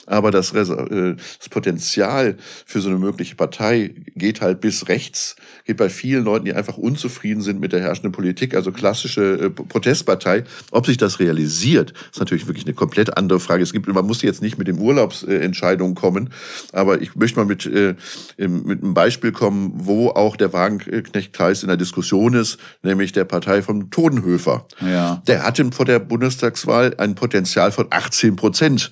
[0.05, 2.35] Aber das, äh, das Potenzial
[2.67, 6.77] für so eine mögliche Partei geht halt bis rechts, geht bei vielen Leuten, die einfach
[6.77, 10.43] unzufrieden sind mit der herrschenden Politik, also klassische äh, Protestpartei.
[10.71, 13.61] Ob sich das realisiert, ist natürlich wirklich eine komplett andere Frage.
[13.61, 16.31] Es gibt, man muss jetzt nicht mit den Urlaubsentscheidungen kommen,
[16.73, 17.93] aber ich möchte mal mit, äh,
[18.37, 23.61] mit einem Beispiel kommen, wo auch der Wagenknecht-Kreis in der Diskussion ist, nämlich der Partei
[23.61, 24.65] von Todenhöfer.
[24.81, 25.21] Ja.
[25.27, 28.91] Der hatte vor der Bundestagswahl ein Potenzial von 18 Prozent.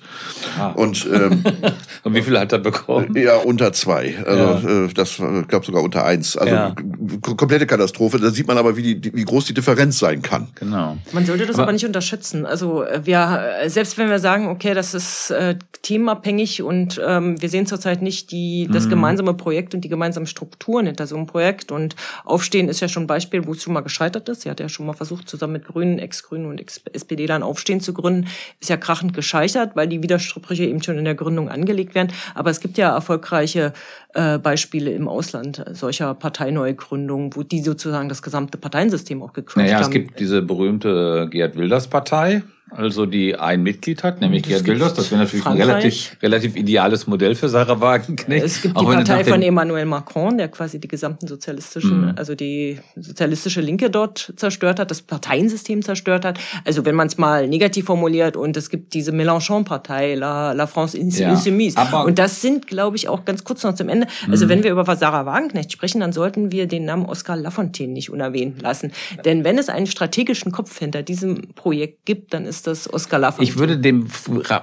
[0.56, 0.68] Ah.
[0.68, 1.42] Und, ähm,
[2.04, 3.16] Und wie viel hat er bekommen?
[3.16, 4.14] Ja, unter unter zwei.
[4.26, 4.84] Also ja.
[4.84, 6.36] Äh, das gab sogar unter eins.
[6.36, 6.74] Also ja.
[7.20, 8.18] komplette Katastrophe.
[8.18, 10.48] Da sieht man aber, wie, die, wie groß die Differenz sein kann.
[10.56, 10.98] Genau.
[11.12, 12.44] Man sollte das aber, aber nicht unterschätzen.
[12.46, 17.40] Also äh, wir, äh, selbst wenn wir sagen, okay, das ist äh, teamabhängig und ähm,
[17.40, 18.90] wir sehen zurzeit nicht die, das mhm.
[18.90, 21.72] gemeinsame Projekt und die gemeinsamen Strukturen hinter so einem Projekt.
[21.72, 24.42] Und Aufstehen ist ja schon ein Beispiel, wo es schon mal gescheitert ist.
[24.42, 27.94] Sie hat ja schon mal versucht, zusammen mit Grünen, Ex-Grünen und SPD dann Aufstehen zu
[27.94, 28.28] gründen.
[28.60, 32.12] Ist ja krachend gescheitert, weil die Widersprüche eben schon in der Gründung angelegt werden.
[32.34, 33.72] Aber es gibt ja erfolgreiche zahlreiche
[34.14, 39.74] äh, Beispiele im Ausland solcher Parteineugründungen, wo die sozusagen das gesamte Parteiensystem auch gecrashed naja,
[39.74, 39.82] haben.
[39.82, 42.42] Ja, es gibt diese berühmte Gerd Wilders Partei,
[42.76, 44.94] also die ein Mitglied hat, nämlich Gerd Wilders.
[44.94, 45.62] Das wäre natürlich Frankreich.
[45.62, 48.44] ein relativ, relativ ideales Modell für Sarah Wagenknecht.
[48.44, 52.12] Es gibt die Partei von Emmanuel Macron, der quasi die gesamten sozialistischen, mhm.
[52.16, 56.38] also die sozialistische Linke dort zerstört hat, das Parteiensystem zerstört hat.
[56.64, 60.98] Also wenn man es mal negativ formuliert und es gibt diese Mélenchon-Partei, La, La France
[60.98, 61.76] Insoumise.
[61.76, 64.08] Ja, und das sind, glaube ich, auch ganz kurz noch zum Ende.
[64.28, 64.50] Also mhm.
[64.50, 68.62] wenn wir über Sarah Wagenknecht sprechen, dann sollten wir den Namen Oskar Lafontaine nicht unerwähnt
[68.62, 68.92] lassen.
[69.24, 73.50] Denn wenn es einen strategischen Kopf hinter diesem Projekt gibt, dann ist das Oskar Lafontaine?
[73.50, 74.06] Ich würde dem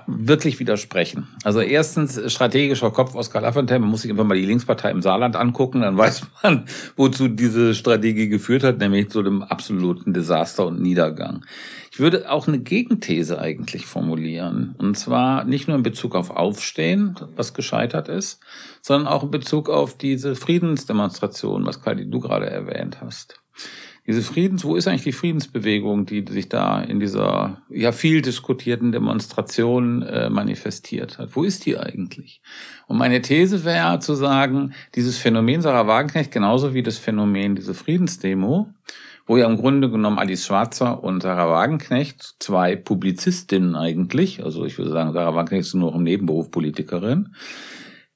[0.08, 1.28] wirklich widersprechen.
[1.44, 3.80] Also erstens strategischer Kopf Oskar Lafontaine.
[3.80, 7.74] Man muss sich einfach mal die Linkspartei im Saarland angucken, dann weiß man, wozu diese
[7.76, 11.46] Strategie geführt hat, nämlich zu dem absoluten Desaster und Niedergang.
[11.92, 14.76] Ich würde auch eine Gegenthese eigentlich formulieren.
[14.78, 18.40] Und zwar nicht nur in Bezug auf Aufstehen, was gescheitert ist,
[18.82, 23.42] sondern auch in Bezug auf diese Friedensdemonstration, was Kali du gerade erwähnt hast
[24.08, 28.92] diese Friedens, wo ist eigentlich die Friedensbewegung, die sich da in dieser ja viel diskutierten
[28.92, 31.36] Demonstration äh, manifestiert hat?
[31.36, 32.42] Wo ist die eigentlich?
[32.88, 37.76] Und meine These wäre zu sagen, dieses Phänomen Sarah Wagenknecht genauso wie das Phänomen diese
[37.76, 38.74] Friedensdemo,
[39.28, 44.80] wo ja im Grunde genommen Alice Schwarzer und Sarah Wagenknecht, zwei Publizistinnen eigentlich, also ich
[44.80, 47.36] würde sagen, Sarah Wagenknecht ist nur im Nebenberuf Politikerin,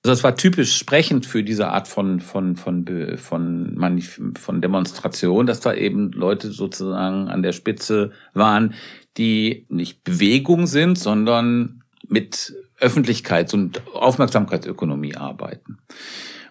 [0.05, 2.85] also es war typisch sprechend für diese Art von, von, von,
[3.17, 4.03] von,
[4.37, 8.75] von Demonstration, dass da eben Leute sozusagen an der Spitze waren,
[9.17, 15.79] die nicht Bewegung sind, sondern mit Öffentlichkeits- und Aufmerksamkeitsökonomie arbeiten.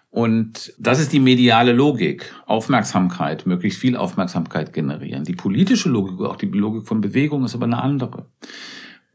[0.09, 2.33] Und das ist die mediale Logik.
[2.47, 5.23] Aufmerksamkeit, möglichst viel Aufmerksamkeit generieren.
[5.23, 8.25] Die politische Logik, auch die Logik von Bewegung ist aber eine andere.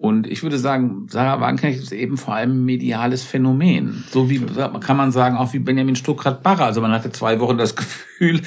[0.01, 4.03] Und ich würde sagen, Sarah Wagenknecht ist eben vor allem ein mediales Phänomen.
[4.11, 4.41] So wie
[4.81, 6.65] kann man sagen, auch wie Benjamin Stuckrad-Barre.
[6.65, 8.41] Also man hatte zwei Wochen das Gefühl,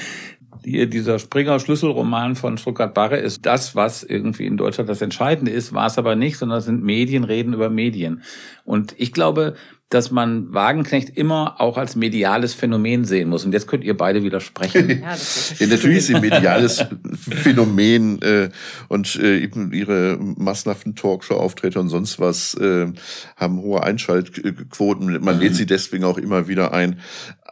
[0.64, 5.96] dieser Springer-Schlüsselroman von Stuttgart-Barre ist das, was irgendwie in Deutschland das Entscheidende ist, war es
[5.96, 8.22] aber nicht, sondern es sind Medien, reden über Medien.
[8.64, 9.54] Und ich glaube,
[9.94, 13.44] dass man Wagenknecht immer auch als mediales Phänomen sehen muss.
[13.44, 14.88] Und jetzt könnt ihr beide widersprechen.
[15.02, 15.14] ja,
[15.58, 18.48] ja, natürlich ist sie ein mediales Phänomen äh,
[18.88, 22.88] und äh, ihre massenhaften Talkshow-Auftritte und sonst was äh,
[23.36, 25.24] haben hohe Einschaltquoten.
[25.24, 25.56] Man lädt mhm.
[25.56, 26.98] sie deswegen auch immer wieder ein.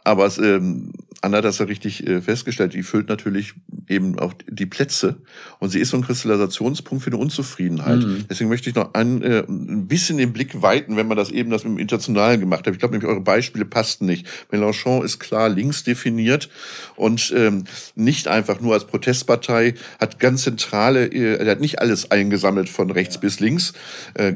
[0.03, 0.91] Aber es, ähm,
[1.23, 3.53] Anna hat das ja richtig äh, festgestellt, die füllt natürlich
[3.87, 5.21] eben auch die Plätze
[5.59, 7.99] und sie ist so ein Kristallisationspunkt für eine Unzufriedenheit.
[7.99, 8.25] Mhm.
[8.29, 11.49] Deswegen möchte ich noch ein, äh, ein bisschen den Blick weiten, wenn man das eben
[11.49, 12.73] das mit dem Internationalen gemacht hat.
[12.73, 14.27] Ich glaube nämlich, eure Beispiele passten nicht.
[14.51, 16.49] Mélenchon ist klar links definiert
[16.97, 17.63] und ähm,
[17.95, 22.91] nicht einfach nur als Protestpartei, hat ganz zentrale, äh, er hat nicht alles eingesammelt von
[22.91, 23.21] rechts ja.
[23.21, 23.71] bis links.
[24.15, 24.33] Äh,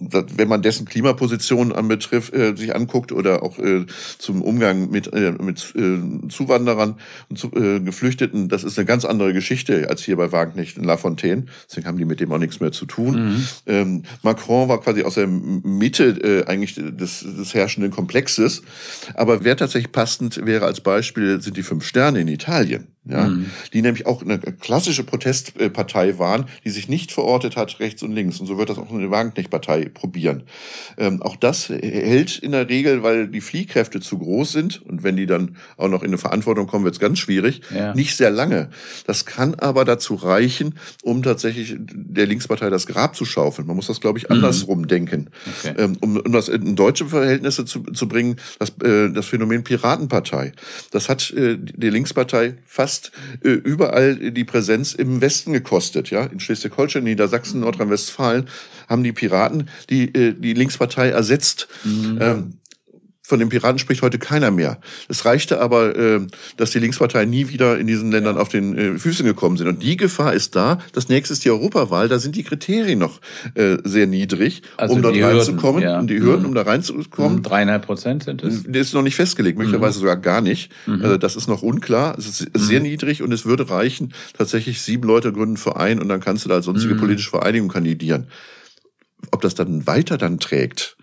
[0.00, 3.84] wenn man dessen Klimaposition anbetrifft, äh, sich anguckt oder auch äh,
[4.18, 6.96] zum Umgang mit, äh, mit äh, Zuwanderern
[7.28, 10.84] und zu, äh, Geflüchteten, das ist eine ganz andere Geschichte als hier bei Wagenknecht in
[10.84, 11.46] La Fontaine.
[11.68, 13.28] Deswegen haben die mit dem auch nichts mehr zu tun.
[13.28, 13.46] Mhm.
[13.66, 18.62] Ähm, Macron war quasi aus der Mitte äh, eigentlich des, des herrschenden Komplexes.
[19.14, 22.93] Aber wer tatsächlich passend wäre als Beispiel, sind die fünf Sterne in Italien.
[23.06, 23.50] Ja, mhm.
[23.72, 28.40] die nämlich auch eine klassische Protestpartei waren, die sich nicht verortet hat rechts und links.
[28.40, 30.44] Und so wird das auch eine Wagenknecht-Partei probieren.
[30.96, 35.16] Ähm, auch das hält in der Regel, weil die Fliehkräfte zu groß sind und wenn
[35.16, 37.60] die dann auch noch in eine Verantwortung kommen, wird es ganz schwierig.
[37.74, 37.94] Ja.
[37.94, 38.70] Nicht sehr lange.
[39.06, 43.66] Das kann aber dazu reichen, um tatsächlich der Linkspartei das Grab zu schaufeln.
[43.66, 44.36] Man muss das, glaube ich, mhm.
[44.36, 44.88] andersrum mhm.
[44.88, 45.30] denken.
[45.58, 45.74] Okay.
[45.76, 50.52] Ähm, um, um das in deutsche Verhältnisse zu, zu bringen, das, äh, das Phänomen Piratenpartei.
[50.90, 56.10] Das hat äh, die Linkspartei fast fast äh, überall die Präsenz im Westen gekostet.
[56.10, 58.48] Ja, in Schleswig-Holstein, Niedersachsen, Nordrhein-Westfalen
[58.88, 61.68] haben die Piraten die äh, die Linkspartei ersetzt.
[61.84, 62.18] Mhm.
[62.20, 62.52] Ähm,
[63.26, 64.78] von den Piraten spricht heute keiner mehr.
[65.08, 66.20] Es reichte aber, äh,
[66.58, 69.66] dass die Linksparteien nie wieder in diesen Ländern auf den äh, Füßen gekommen sind.
[69.66, 70.78] Und die Gefahr ist da.
[70.92, 72.08] Das nächste ist die Europawahl.
[72.08, 73.20] Da sind die Kriterien noch
[73.54, 75.82] äh, sehr niedrig, also um dort reinzukommen.
[75.82, 75.98] Ja.
[75.98, 76.48] Um die Hürden, mhm.
[76.48, 77.42] um da reinzukommen.
[77.42, 78.64] Dreieinhalb Prozent sind es.
[78.64, 80.00] Das ist noch nicht festgelegt, möglicherweise mhm.
[80.00, 80.70] sogar gar nicht.
[80.84, 81.02] Mhm.
[81.02, 82.18] Also das ist noch unklar.
[82.18, 82.86] Es ist sehr mhm.
[82.86, 86.56] niedrig und es würde reichen, tatsächlich sieben Leute gründen Verein und dann kannst du da
[86.56, 87.00] als sonstige mhm.
[87.00, 88.26] politische Vereinigung kandidieren.
[89.30, 90.98] Ob das dann weiter dann trägt,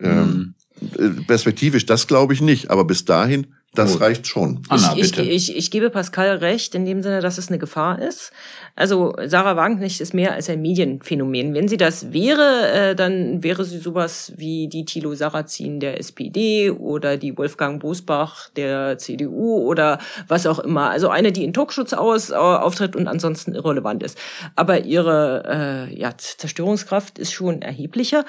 [0.00, 0.54] ähm, mhm.
[0.56, 0.59] Äh,
[1.26, 2.70] perspektivisch, das glaube ich nicht.
[2.70, 4.00] Aber bis dahin, das Gut.
[4.00, 4.62] reicht schon.
[4.68, 5.22] Anna, ich, bitte.
[5.22, 8.32] Ich, ich, ich gebe Pascal recht in dem Sinne, dass es eine Gefahr ist.
[8.74, 11.54] Also Sarah Wagenknecht ist mehr als ein Medienphänomen.
[11.54, 16.70] Wenn sie das wäre, äh, dann wäre sie sowas wie die Thilo Sarrazin der SPD
[16.70, 20.90] oder die Wolfgang Bosbach der CDU oder was auch immer.
[20.90, 24.18] Also eine, die in Talkschutz aus, äh, auftritt und ansonsten irrelevant ist.
[24.56, 28.24] Aber ihre äh, ja, Zerstörungskraft ist schon erheblicher.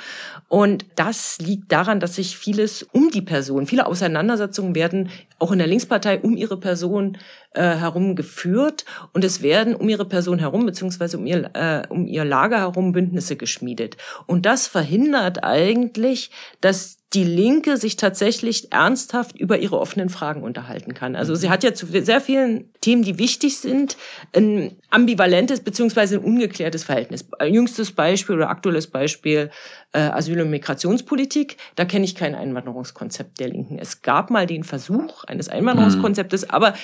[0.49, 5.09] Und das liegt daran, dass sich vieles um die Person, viele Auseinandersetzungen werden
[5.41, 7.17] auch in der Linkspartei um ihre Person
[7.53, 12.07] äh, herum geführt und es werden um ihre Person herum beziehungsweise um ihr äh, um
[12.07, 19.37] ihr Lager herum Bündnisse geschmiedet und das verhindert eigentlich, dass die Linke sich tatsächlich ernsthaft
[19.37, 21.17] über ihre offenen Fragen unterhalten kann.
[21.17, 23.97] Also sie hat ja zu sehr vielen Themen, die wichtig sind,
[24.33, 27.25] ein ambivalentes beziehungsweise ein ungeklärtes Verhältnis.
[27.45, 29.49] Jüngstes Beispiel oder aktuelles Beispiel
[29.91, 31.57] äh, Asyl- und Migrationspolitik.
[31.75, 33.77] Da kenne ich kein Einwanderungskonzept der Linken.
[33.77, 36.51] Es gab mal den Versuch eines Einwanderungskonzeptes, mhm.
[36.51, 36.75] aber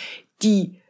[0.42, 0.82] die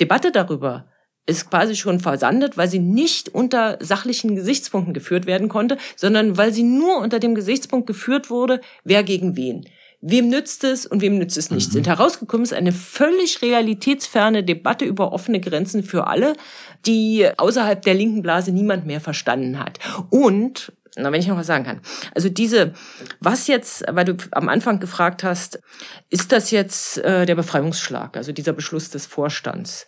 [0.00, 0.88] Debatte darüber
[1.26, 6.52] ist quasi schon versandet, weil sie nicht unter sachlichen Gesichtspunkten geführt werden konnte, sondern weil
[6.52, 9.68] sie nur unter dem Gesichtspunkt geführt wurde, wer gegen wen.
[10.00, 11.68] Wem nützt es und wem nützt es nicht?
[11.68, 11.72] Mhm.
[11.72, 16.36] Sind herausgekommen ist eine völlig realitätsferne Debatte über offene Grenzen für alle,
[16.84, 19.80] die außerhalb der linken Blase niemand mehr verstanden hat.
[20.10, 21.80] Und na, wenn ich noch was sagen kann.
[22.14, 22.72] Also diese,
[23.20, 25.60] was jetzt, weil du am Anfang gefragt hast,
[26.10, 29.86] ist das jetzt äh, der Befreiungsschlag, also dieser Beschluss des Vorstands?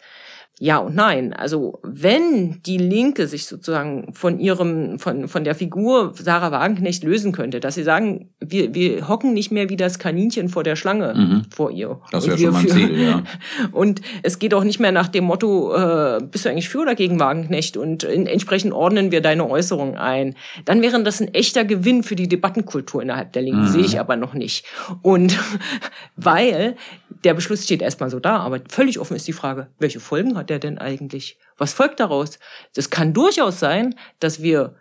[0.61, 1.33] Ja und nein.
[1.33, 7.33] Also wenn die Linke sich sozusagen von ihrem, von, von der Figur Sarah Wagenknecht lösen
[7.33, 11.14] könnte, dass sie sagen, wir, wir hocken nicht mehr wie das Kaninchen vor der Schlange
[11.14, 11.42] mhm.
[11.51, 12.01] vor ihr.
[12.11, 13.23] Das wäre schon mal ein Ziel, ja.
[13.73, 16.97] Und es geht auch nicht mehr nach dem Motto, äh, bist du eigentlich für oder
[16.97, 20.35] gegen Wagenknecht und in, entsprechend ordnen wir deine Äußerungen ein.
[20.64, 23.68] Dann wäre das ein echter Gewinn für die Debattenkultur innerhalb der Linken, mhm.
[23.68, 24.64] sehe ich aber noch nicht.
[25.03, 25.38] Und
[26.16, 26.77] weil
[27.24, 30.50] der Beschluss steht erstmal so da, aber völlig offen ist die Frage, welche Folgen hat
[30.50, 31.38] der denn eigentlich?
[31.57, 32.38] Was folgt daraus?
[32.74, 34.76] Es kann durchaus sein, dass wir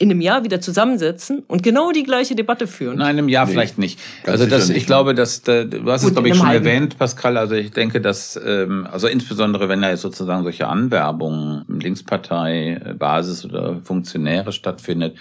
[0.00, 2.98] in einem Jahr wieder zusammensetzen und genau die gleiche Debatte führen.
[2.98, 3.98] Nein, in einem Jahr nee, vielleicht nicht.
[4.24, 6.66] Also das, ich glaube, dass du hast Gut, es glaube ich schon halben.
[6.66, 7.36] erwähnt, Pascal.
[7.36, 13.44] Also ich denke, dass ähm, also insbesondere wenn da jetzt sozusagen solche Anwerbungen Linkspartei Basis
[13.44, 15.16] oder Funktionäre stattfindet,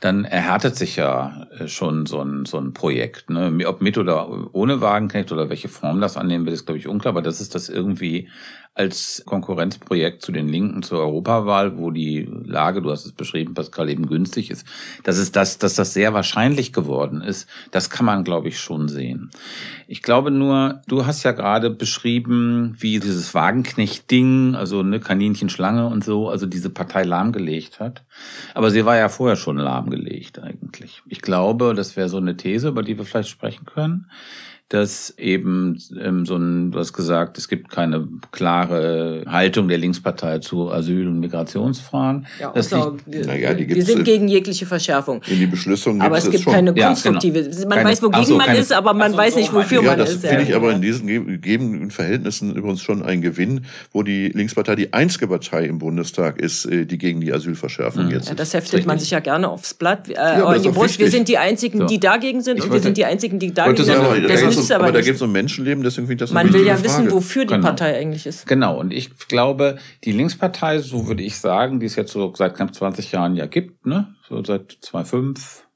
[0.00, 3.28] dann erhärtet sich ja äh, schon so ein, so ein Projekt.
[3.30, 3.66] Ne?
[3.66, 7.12] Ob mit oder ohne Wagenknecht oder welche Form das annehmen wird, ist, glaube ich, unklar.
[7.12, 8.28] Aber das ist das irgendwie
[8.80, 13.90] als Konkurrenzprojekt zu den Linken zur Europawahl, wo die Lage, du hast es beschrieben, Pascal,
[13.90, 14.66] eben günstig ist,
[15.04, 18.88] dass es das, dass das sehr wahrscheinlich geworden ist, das kann man, glaube ich, schon
[18.88, 19.30] sehen.
[19.86, 26.02] Ich glaube nur, du hast ja gerade beschrieben, wie dieses Wagenknecht-Ding, also ne Kaninchenschlange und
[26.02, 28.02] so, also diese Partei lahmgelegt hat.
[28.54, 31.02] Aber sie war ja vorher schon lahmgelegt eigentlich.
[31.06, 34.06] Ich glaube, das wäre so eine These, über die wir vielleicht sprechen können
[34.70, 40.38] dass eben ähm, so ein, du hast gesagt, es gibt keine klare Haltung der Linkspartei
[40.38, 42.28] zu Asyl- und Migrationsfragen.
[42.38, 45.22] Ja, das also, wir, naja, die wir sind gegen jegliche Verschärfung.
[45.26, 46.52] In die Beschlüsse Aber es gibt schon.
[46.52, 47.40] keine konstruktive.
[47.40, 47.62] Ja, genau.
[47.62, 49.98] Man keine, weiß, wogegen so, man keine, ist, aber man weiß nicht, wofür ja, man
[49.98, 50.22] das ist.
[50.22, 54.76] Das finde ich aber in diesen gegebenen Verhältnissen übrigens schon ein Gewinn, wo die Linkspartei
[54.76, 58.12] die einzige Partei im Bundestag ist, äh, die gegen die Asylverschärfung mhm.
[58.12, 60.08] jetzt ja, Das heftet man sich ja gerne aufs Blatt.
[60.08, 61.00] Äh, ja, in die Brust.
[61.00, 64.59] Wir sind die Einzigen, die dagegen sind und wir sind die Einzigen, die dagegen sind
[64.64, 66.82] es aber, aber da geht es um Menschenleben, deswegen finde ich das Man will ja
[66.82, 67.66] wissen, wofür die genau.
[67.66, 68.46] Partei eigentlich ist.
[68.46, 72.54] Genau, und ich glaube, die Linkspartei, so würde ich sagen, die es jetzt so seit
[72.54, 75.66] knapp 20 Jahren ja gibt, ne, so seit 2005,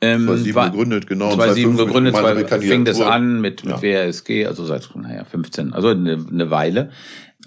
[0.00, 1.34] Ähm, 2007 war, gegründet, genau.
[1.34, 3.82] 2007 gegründet, zwei, fing das an mit, mit ja.
[3.82, 6.90] WRSG, also seit, naja, 15, also eine, eine Weile.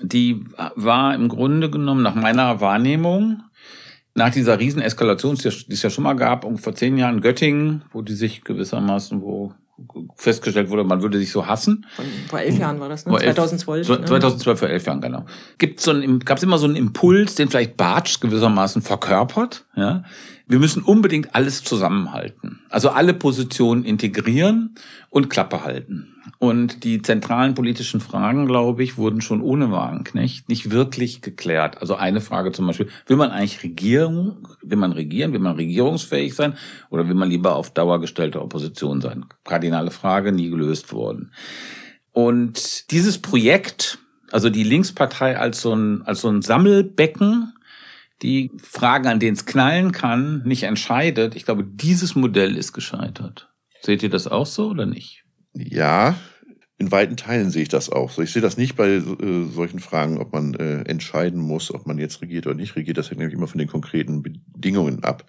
[0.02, 3.44] Die war im Grunde genommen nach meiner Wahrnehmung
[4.20, 7.84] nach dieser Rieseneskalation, die es ja schon mal gab, um vor zehn Jahren in Göttingen,
[7.92, 9.54] wo die sich gewissermaßen, wo
[10.15, 11.86] festgestellt wurde, man würde sich so hassen.
[12.30, 13.18] Vor elf Jahren war das, ne?
[13.18, 13.88] 2012.
[13.88, 14.56] 2012, ne?
[14.56, 15.26] vor elf Jahren, genau.
[15.58, 20.04] Gibt so ein, gab es immer so einen Impuls, den vielleicht Bartsch gewissermaßen verkörpert, ja,
[20.50, 22.60] wir müssen unbedingt alles zusammenhalten.
[22.70, 24.74] Also alle Positionen integrieren
[25.12, 26.16] und Klappe halten.
[26.40, 31.80] Und die zentralen politischen Fragen, glaube ich, wurden schon ohne Wagenknecht nicht wirklich geklärt.
[31.82, 36.34] Also eine Frage zum Beispiel, will man eigentlich Regierung, will man regieren, will man regierungsfähig
[36.34, 36.56] sein
[36.90, 39.26] oder will man lieber auf Dauer gestellte Opposition sein?
[39.44, 41.32] Kardinale Frage, nie gelöst worden.
[42.12, 44.00] Und dieses Projekt,
[44.32, 47.54] also die Linkspartei als so ein, als so ein Sammelbecken
[48.22, 51.36] die Fragen, an denen es knallen kann, nicht entscheidet.
[51.36, 53.50] Ich glaube, dieses Modell ist gescheitert.
[53.82, 55.24] Seht ihr das auch so oder nicht?
[55.54, 56.16] Ja,
[56.80, 58.22] in weiten Teilen sehe ich das auch so.
[58.22, 59.02] Ich sehe das nicht bei äh,
[59.54, 62.98] solchen Fragen, ob man äh, entscheiden muss, ob man jetzt regiert oder nicht regiert.
[62.98, 65.26] Das hängt nämlich immer von den konkreten Bedingungen ab.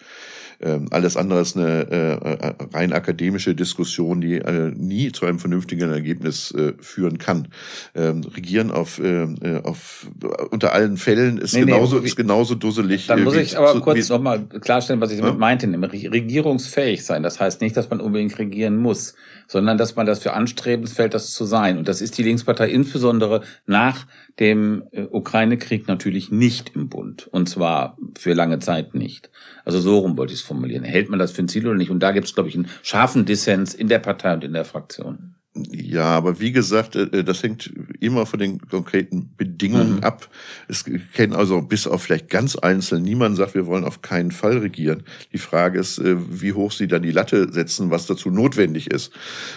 [0.63, 5.39] Ähm, alles andere ist eine äh, äh, rein akademische Diskussion, die äh, nie zu einem
[5.39, 7.49] vernünftigen Ergebnis äh, führen kann.
[7.95, 10.07] Ähm, regieren auf, äh, äh auf
[10.51, 13.07] unter allen Fällen ist nee, genauso nee, ist genauso dusselig.
[13.07, 15.39] Dann muss ich aber kurz nochmal klarstellen, was ich damit ja?
[15.39, 15.67] meinte.
[15.67, 17.23] Regierungsfähig sein.
[17.23, 19.15] Das heißt nicht, dass man unbedingt regieren muss,
[19.49, 21.79] sondern dass man das für anstrebensfällt, das zu sein.
[21.79, 24.07] Und das ist die Linkspartei insbesondere nach
[24.39, 27.29] dem äh, Ukraine-Krieg natürlich nicht im Bund.
[27.29, 29.31] Und zwar für lange Zeit nicht.
[29.65, 30.85] Also so rum wollte ich es formulieren.
[30.85, 31.91] Hält man das für ein Ziel oder nicht?
[31.91, 34.67] Und da gibt es, glaube ich, einen scharfen Dissens in der Partei und in der
[34.67, 35.35] Fraktion.
[35.57, 40.05] Ja, aber wie gesagt, äh, äh, das hängt immer von den konkreten Bedingungen mhm.
[40.05, 40.29] ab.
[40.69, 44.59] Es kennen also bis auf vielleicht ganz einzeln niemand sagt, wir wollen auf keinen Fall
[44.59, 45.03] regieren.
[45.33, 49.13] Die Frage ist, äh, wie hoch sie dann die Latte setzen, was dazu notwendig ist.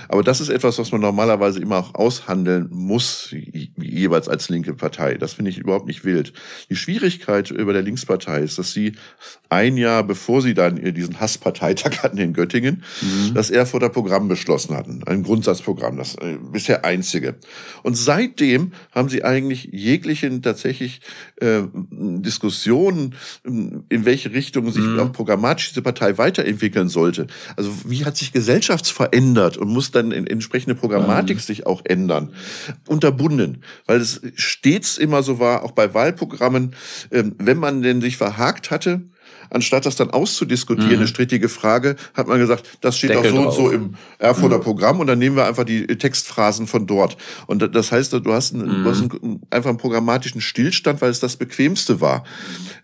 [0.10, 3.30] Aber das ist etwas, was man normalerweise immer auch aushandeln muss,
[3.78, 5.14] jeweils als linke Partei.
[5.20, 6.34] Das finde ich überhaupt nicht wild.
[6.72, 8.94] Die Schwierigkeit über der Linkspartei ist, dass sie
[9.50, 13.36] ein Jahr bevor sie dann diesen Hassparteitag hatten in Göttingen, mhm.
[13.36, 17.36] dass er vor der Programm beschlossen hatten, ein Grundsatzprogramm Programm, das äh, bisher einzige.
[17.84, 21.02] Und seitdem haben sie eigentlich jeglichen tatsächlich
[21.42, 25.00] äh, Diskussionen, in welche Richtung sich mhm.
[25.00, 27.28] auch programmatisch diese Partei weiterentwickeln sollte.
[27.58, 31.42] Also wie hat sich Gesellschaft verändert und muss dann in entsprechende Programmatik mhm.
[31.42, 32.34] sich auch ändern,
[32.88, 36.76] unterbunden, weil es stets immer so war, auch bei Wahlprogrammen,
[37.10, 39.02] äh, wenn man denn sich verhakt hatte,
[39.54, 40.98] anstatt das dann auszudiskutieren, mhm.
[40.98, 43.58] eine strittige Frage, hat man gesagt, das steht Deckel auch so drauf.
[43.58, 44.64] und so im Erfurter mhm.
[44.64, 47.18] Programm und dann nehmen wir einfach die Textphrasen von dort.
[47.48, 48.84] Und das heißt, du hast, einen, mhm.
[48.84, 52.24] du hast einen, einfach einen programmatischen Stillstand, weil es das bequemste war.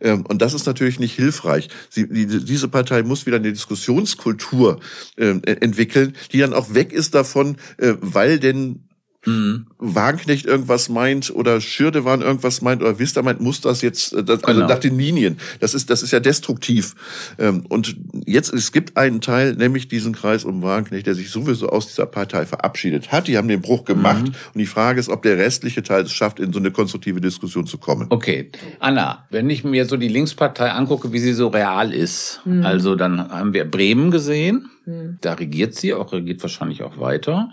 [0.02, 1.70] Ähm, und das ist natürlich nicht hilfreich.
[1.90, 4.80] Sie, die, diese Partei muss wieder eine Diskussionskultur
[5.18, 8.89] äh, entwickeln, die dann auch weg ist davon, äh, weil denn
[9.30, 9.66] mhm.
[9.78, 14.44] Wagenknecht irgendwas meint oder Schürdewan irgendwas meint oder Vista meint, muss das jetzt, äh, das,
[14.44, 14.74] also genau.
[14.74, 15.38] nach den Linien.
[15.60, 16.96] Das ist, das ist ja destruktiv.
[17.38, 21.70] Ähm, und jetzt, es gibt einen Teil, nämlich diesen Kreis um Wagenknecht, der sich sowieso
[21.70, 23.28] aus dieser Partei verabschiedet hat.
[23.28, 24.24] Die haben den Bruch gemacht.
[24.24, 24.34] Mhm.
[24.54, 27.66] Und die Frage ist, ob der restliche Teil es schafft, in so eine konstruktive Diskussion
[27.66, 28.08] zu kommen.
[28.10, 28.52] Okay.
[28.80, 32.66] Anna, wenn ich mir so die Linkspartei angucke, wie sie so real ist, mhm.
[32.66, 34.70] also dann haben wir Bremen gesehen.
[34.86, 35.18] Mhm.
[35.22, 37.50] Da regiert sie, auch regiert wahrscheinlich auch weiter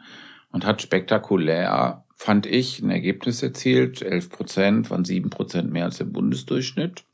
[0.56, 4.00] und hat spektakulär, fand ich, ein Ergebnis erzielt.
[4.00, 7.04] 11 Prozent waren 7 Prozent mehr als der Bundesdurchschnitt.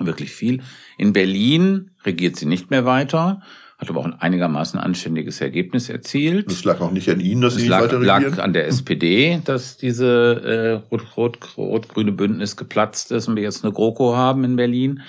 [0.00, 0.60] Wirklich viel.
[0.98, 3.42] In Berlin regiert sie nicht mehr weiter,
[3.78, 6.50] hat aber auch ein einigermaßen anständiges Ergebnis erzielt.
[6.50, 8.22] Das lag auch nicht an Ihnen, dass Sie lag, weiter regieren?
[8.24, 13.72] lag an der SPD, dass diese äh, rot-rot-rot-grüne Bündnis geplatzt ist und wir jetzt eine
[13.72, 15.02] GroKo haben in Berlin.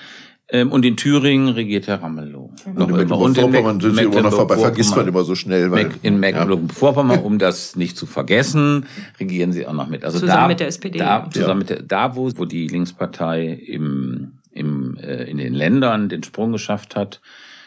[0.52, 2.52] Ähm, und in Thüringen regiert Herr Ramelow.
[2.66, 2.74] Mhm.
[2.74, 3.18] Noch.
[3.18, 5.70] Und in sind Sie immer noch vorbei, vergisst man immer so schnell.
[5.70, 7.24] Weil, in Mecklenburg-Vorpommern, ja.
[7.24, 8.84] um das nicht zu vergessen,
[9.18, 10.04] regieren Sie auch noch mit.
[10.04, 10.98] Also zusammen da, mit der SPD.
[10.98, 11.54] Da, zusammen ja.
[11.54, 16.52] mit der, da wo, wo die Linkspartei im, im, äh, in den Ländern den Sprung
[16.52, 17.22] geschafft hat,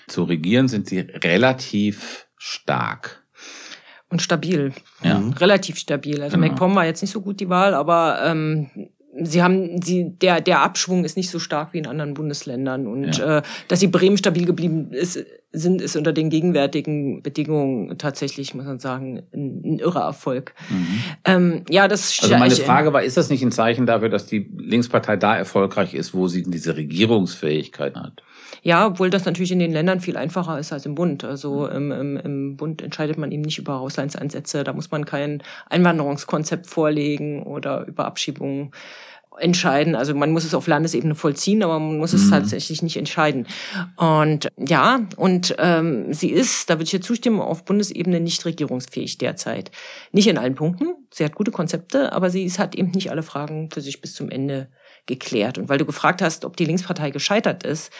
[0.07, 3.25] zu regieren, sind sie relativ stark
[4.09, 4.71] und stabil.
[5.03, 5.21] Ja.
[5.37, 6.21] Relativ stabil.
[6.21, 6.49] Also genau.
[6.49, 8.69] MacPom war jetzt nicht so gut die Wahl, aber ähm,
[9.21, 13.17] sie haben sie der der Abschwung ist nicht so stark wie in anderen Bundesländern und
[13.17, 13.37] ja.
[13.37, 15.25] äh, dass sie Bremen stabil geblieben ist
[15.55, 20.53] sind ist unter den gegenwärtigen Bedingungen tatsächlich muss man sagen ein, ein irrer Erfolg.
[20.69, 21.03] Mhm.
[21.25, 24.49] Ähm, ja, das also meine Frage war, ist das nicht ein Zeichen dafür, dass die
[24.57, 28.23] Linkspartei da erfolgreich ist, wo sie diese Regierungsfähigkeit hat?
[28.65, 31.23] Ja, obwohl das natürlich in den Ländern viel einfacher ist als im Bund.
[31.23, 34.63] Also im, im, im Bund entscheidet man eben nicht über Haushaltsansätze.
[34.63, 38.71] Da muss man kein Einwanderungskonzept vorlegen oder über Abschiebungen
[39.39, 39.95] entscheiden.
[39.95, 42.31] Also man muss es auf Landesebene vollziehen, aber man muss es mhm.
[42.31, 43.47] tatsächlich nicht entscheiden.
[43.95, 49.17] Und ja, und ähm, sie ist, da würde ich ihr zustimmen, auf Bundesebene nicht regierungsfähig
[49.17, 49.71] derzeit.
[50.11, 50.95] Nicht in allen Punkten.
[51.11, 54.13] Sie hat gute Konzepte, aber sie ist, hat eben nicht alle Fragen für sich bis
[54.13, 54.69] zum Ende
[55.05, 55.57] geklärt.
[55.57, 57.91] Und weil du gefragt hast, ob die Linkspartei gescheitert ist,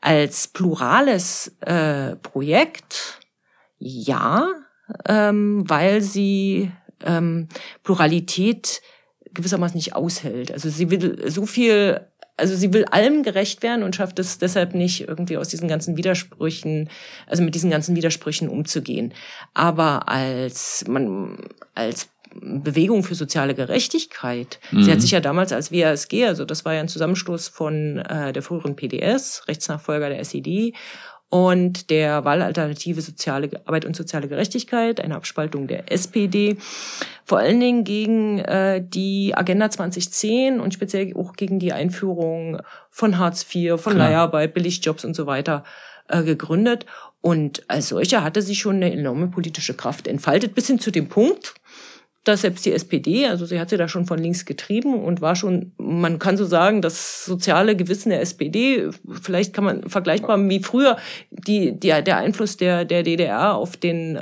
[0.00, 3.20] als plurales äh, Projekt,
[3.78, 4.48] ja,
[5.06, 6.70] ähm, weil sie
[7.04, 7.48] ähm,
[7.82, 8.80] Pluralität
[9.38, 10.52] gewissermaßen nicht aushält.
[10.52, 12.00] Also sie will so viel,
[12.36, 15.96] also sie will allem gerecht werden und schafft es deshalb nicht, irgendwie aus diesen ganzen
[15.96, 16.90] Widersprüchen,
[17.26, 19.14] also mit diesen ganzen Widersprüchen umzugehen.
[19.54, 24.60] Aber als man, als Bewegung für soziale Gerechtigkeit.
[24.70, 24.82] Mhm.
[24.82, 25.02] Sie hat mhm.
[25.02, 28.76] sich ja damals als WASG, also das war ja ein Zusammenstoß von äh, der früheren
[28.76, 30.74] PDS, Rechtsnachfolger der SED,
[31.30, 36.56] und der Wahlalternative Soziale Arbeit und soziale Gerechtigkeit, eine Abspaltung der SPD,
[37.24, 42.60] vor allen Dingen gegen äh, die Agenda 2010 und speziell auch gegen die Einführung
[42.90, 44.08] von Hartz IV, von Klar.
[44.08, 45.64] Leiharbeit, Billigjobs und so weiter
[46.08, 46.86] äh, gegründet.
[47.20, 51.08] Und als solcher hatte sie schon eine enorme politische Kraft entfaltet, bis hin zu dem
[51.08, 51.54] Punkt,
[52.28, 55.34] dass selbst die SPD, also sie hat sie da schon von links getrieben und war
[55.34, 58.90] schon, man kann so sagen, das soziale Gewissen der SPD,
[59.22, 60.98] vielleicht kann man vergleichbar wie früher
[61.30, 64.18] die, die der Einfluss der, der DDR auf den, äh,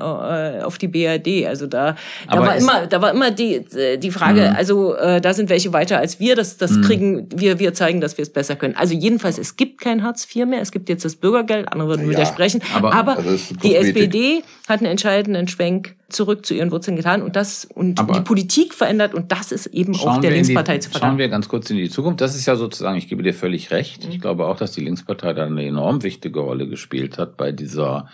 [0.63, 1.47] auf die BRD.
[1.47, 1.97] Also da,
[2.31, 3.65] da war immer, da war immer die,
[3.99, 4.57] die Frage, mhm.
[4.57, 6.83] also äh, da sind welche weiter als wir, das, das mhm.
[6.83, 8.77] kriegen wir, wir zeigen, dass wir es besser können.
[8.77, 12.05] Also jedenfalls, es gibt kein Hartz IV mehr, es gibt jetzt das Bürgergeld, andere würden
[12.05, 16.97] ja, widersprechen, aber, aber also die SPD hat einen entscheidenden Schwenk zurück zu ihren Wurzeln
[16.97, 20.75] getan und das und Aber die Politik verändert und das ist eben auch der Linkspartei
[20.75, 21.13] die, zu verdanken.
[21.13, 22.21] Schauen wir ganz kurz in die Zukunft.
[22.21, 24.05] Das ist ja sozusagen, ich gebe dir völlig recht.
[24.05, 24.13] Mhm.
[24.13, 28.09] Ich glaube auch, dass die Linkspartei da eine enorm wichtige Rolle gespielt hat bei dieser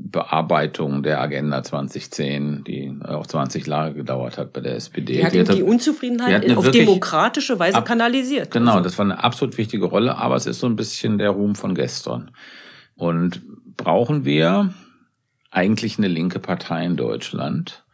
[0.00, 5.14] Bearbeitung der Agenda 2010, die auch 20 Jahre gedauert hat bei der SPD.
[5.14, 8.52] Die hat, die, hat die Unzufriedenheit auf demokratische Weise ab, kanalisiert.
[8.52, 8.84] Genau, also.
[8.84, 11.74] das war eine absolut wichtige Rolle, aber es ist so ein bisschen der Ruhm von
[11.74, 12.30] gestern.
[12.94, 13.42] Und
[13.76, 14.72] brauchen wir
[15.50, 17.84] eigentlich eine linke Partei in Deutschland.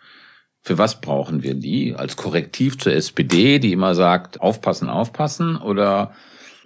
[0.62, 1.94] Für was brauchen wir die?
[1.94, 5.56] Als Korrektiv zur SPD, die immer sagt, aufpassen, aufpassen?
[5.56, 6.12] Oder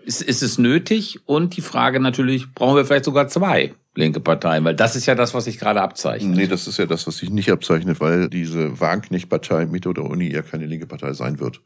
[0.04, 1.20] ist, ist es nötig?
[1.26, 4.64] Und die Frage natürlich, brauchen wir vielleicht sogar zwei linke Parteien?
[4.64, 6.36] Weil das ist ja das, was sich gerade abzeichnet.
[6.36, 10.32] Nee, das ist ja das, was sich nicht abzeichnet, weil diese Wagenknecht-Partei mit oder Uni
[10.32, 11.60] ja keine linke Partei sein wird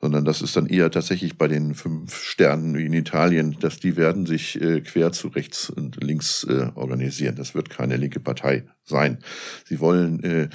[0.00, 3.96] sondern das ist dann eher tatsächlich bei den fünf Sternen wie in Italien, dass die
[3.96, 7.36] werden sich äh, quer zu rechts und links äh, organisieren.
[7.36, 9.18] Das wird keine linke Partei sein.
[9.66, 10.48] Sie wollen äh,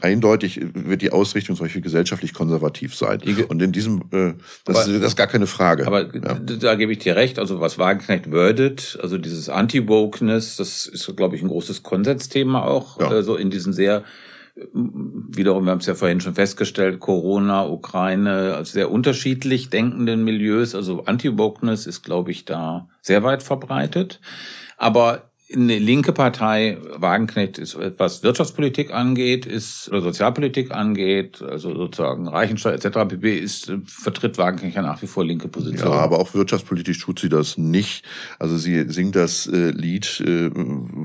[0.00, 3.20] eindeutig wird die Ausrichtung Beispiel gesellschaftlich konservativ sein.
[3.48, 4.34] Und in diesem äh,
[4.64, 5.86] das, aber, ist, das gar keine Frage.
[5.86, 6.34] Aber ja.
[6.34, 7.38] da gebe ich dir recht.
[7.38, 13.00] Also was Wagenknecht wordet, also dieses Anti-Wokeness, das ist, glaube ich, ein großes Konsensthema auch,
[13.00, 13.12] ja.
[13.12, 14.04] äh, so in diesen sehr
[14.72, 20.74] wiederum, wir haben es ja vorhin schon festgestellt, Corona, Ukraine, also sehr unterschiedlich denkenden Milieus.
[20.74, 24.20] Also Anti-Wokeness ist, glaube ich, da sehr weit verbreitet.
[24.76, 32.28] Aber eine linke Partei, Wagenknecht ist, was Wirtschaftspolitik angeht, ist oder Sozialpolitik angeht, also sozusagen
[32.28, 33.08] Reichensteuer etc.
[33.08, 33.38] pp.
[33.38, 35.90] ist vertritt Wagenknecht ja nach wie vor linke Position.
[35.90, 38.04] Ja, aber auch wirtschaftspolitisch tut sie das nicht.
[38.38, 40.50] Also sie singt das äh, Lied äh,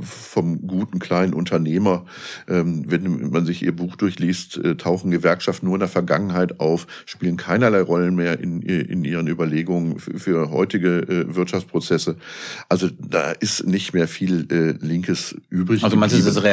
[0.02, 2.06] vom guten kleinen Unternehmer.
[2.50, 6.86] Ähm, wenn man sich ihr Buch durchliest, äh, tauchen Gewerkschaften nur in der Vergangenheit auf,
[7.06, 12.18] spielen keinerlei Rollen mehr in, in ihren Überlegungen für, für heutige äh, Wirtschaftsprozesse.
[12.68, 15.84] Also da ist nicht mehr viel viel äh, Linkes übrig.
[15.84, 16.44] Also meinst du, ist es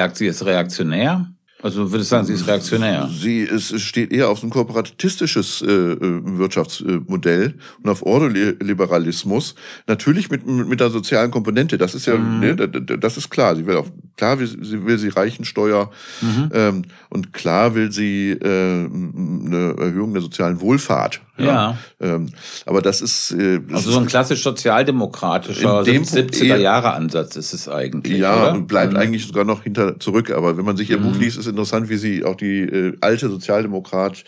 [0.45, 1.27] reaktionär?
[1.63, 3.09] Also würde ich sagen, sie ist reaktionär.
[3.13, 9.55] Sie es steht eher auf ein kooperatistisches äh, äh, Wirtschaftsmodell und auf Ordoliberalismus.
[9.87, 11.77] Natürlich mit mit der sozialen Komponente.
[11.79, 12.41] Das ist ja, mhm.
[12.41, 13.57] ne, das ist klar.
[13.57, 13.87] Sie will auch
[14.17, 15.91] klar, sie will sie Reichensteuer
[16.21, 16.51] mhm.
[16.53, 21.21] ähm, und klar will sie äh, eine Erhöhung der sozialen Wohlfahrt.
[21.41, 21.47] Ja.
[21.47, 21.79] ja.
[22.01, 22.29] Ähm,
[22.67, 27.69] aber das ist äh, das also so ein klassisch sozialdemokratischer 70er Jahre Ansatz ist es
[27.69, 28.19] eigentlich.
[28.19, 28.61] Ja, oder?
[28.61, 28.99] bleibt mhm.
[28.99, 30.31] eigentlich sogar noch hinter zurück.
[30.31, 31.21] Aber wenn man sich ihr Buch mhm.
[31.21, 34.25] liest, ist interessant, wie sie auch die äh, alte Sozialdemokratie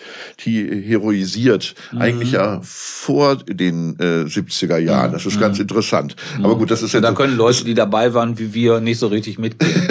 [0.85, 1.75] heroisiert.
[1.93, 2.01] Mhm.
[2.01, 5.13] Eigentlich ja vor den äh, 70er Jahren.
[5.13, 5.63] Das ist ganz mhm.
[5.63, 6.17] interessant.
[6.43, 7.01] Aber gut, das ist ja.
[7.01, 9.83] Da können Leute, die dabei waren, wie wir, nicht so richtig mitgehen.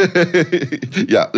[1.07, 1.31] ja,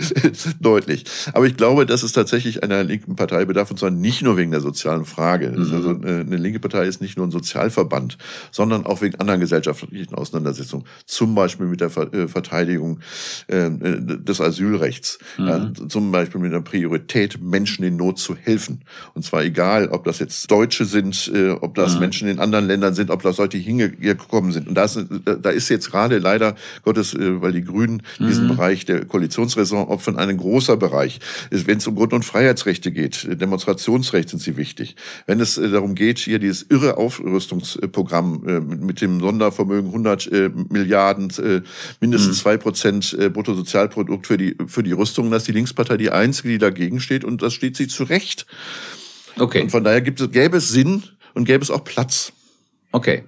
[0.60, 1.04] deutlich.
[1.32, 4.50] Aber ich glaube, dass es tatsächlich einer linken Partei bedarf, und zwar nicht nur wegen
[4.50, 5.50] der sozialen Frage.
[5.50, 5.74] Mhm.
[5.74, 8.18] Also äh, eine linke Partei ist nicht nur ein Sozialverband,
[8.50, 10.84] sondern auch wegen anderen gesellschaftlichen Auseinandersetzungen.
[11.06, 13.00] Zum Beispiel mit der äh, Verteidigung
[13.48, 15.18] ähm, äh, des Asylrechts.
[15.38, 15.46] Mhm.
[15.46, 18.82] Ja, zum Beispiel mit der Priorität, Menschen in Not zu helfen.
[19.14, 22.00] Und zwar egal, ob das jetzt Deutsche sind, ob das mhm.
[22.00, 24.68] Menschen in anderen Ländern sind, ob das Leute, hingekommen sind.
[24.68, 28.56] Und das, da ist jetzt gerade leider Gottes, weil die Grünen in diesem mhm.
[28.56, 31.20] Bereich der Koalitionsräson opfern ein großer Bereich.
[31.50, 34.96] Wenn es um Grund- und Freiheitsrechte geht, Demonstrationsrecht sind sie wichtig.
[35.26, 40.50] Wenn es äh, darum geht, hier dieses irre Aufrüstungsprogramm äh, mit dem Sondervermögen 100 äh,
[40.68, 41.32] Milliarden,
[42.00, 42.40] mindestens mhm.
[42.40, 47.00] zwei Prozent Bruttosozialprodukt für die, für die Rüstung, dass die Linkspartei die einzige, die dagegen
[47.00, 48.46] steht und das steht sie zu Recht.
[49.38, 49.62] Okay.
[49.62, 51.02] Und von daher gibt es, gäbe es Sinn
[51.34, 52.32] und gäbe es auch Platz.
[52.92, 53.24] Okay.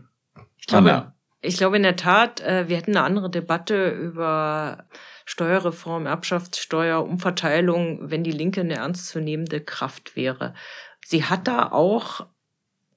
[0.56, 4.86] Ich glaube, ich glaube in der Tat, äh, wir hätten eine andere Debatte über
[5.24, 10.54] Steuerreform, Erbschaftssteuer, Umverteilung, wenn die Linke eine ernstzunehmende Kraft wäre.
[11.04, 12.26] Sie hat da auch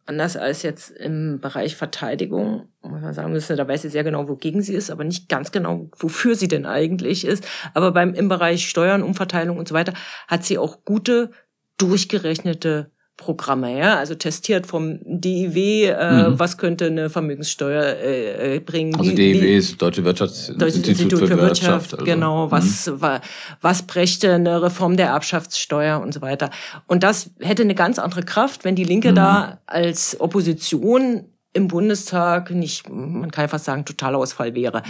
[0.05, 4.27] anders als jetzt im Bereich Verteidigung, muss man sagen müssen, da weiß sie sehr genau,
[4.29, 7.47] wogegen sie ist, aber nicht ganz genau, wofür sie denn eigentlich ist.
[7.73, 9.93] Aber beim, im Bereich Steuern, Umverteilung und so weiter
[10.27, 11.31] hat sie auch gute,
[11.77, 16.39] durchgerechnete Programme, ja, also testiert vom DIW, äh, mhm.
[16.39, 18.93] was könnte eine Vermögenssteuer äh, äh bringen.
[18.95, 22.05] Also wie, DIW ist Deutsche Wirtschaftsinstitut Institut für, für Wirtschaft, Wirtschaft also.
[22.05, 23.01] genau, was, mhm.
[23.01, 23.21] was,
[23.61, 26.49] was brächte eine Reform der Erbschaftssteuer und so weiter.
[26.87, 29.15] Und das hätte eine ganz andere Kraft, wenn die Linke mhm.
[29.15, 34.83] da als Opposition im Bundestag nicht, man kann ja fast sagen, Totalausfall wäre.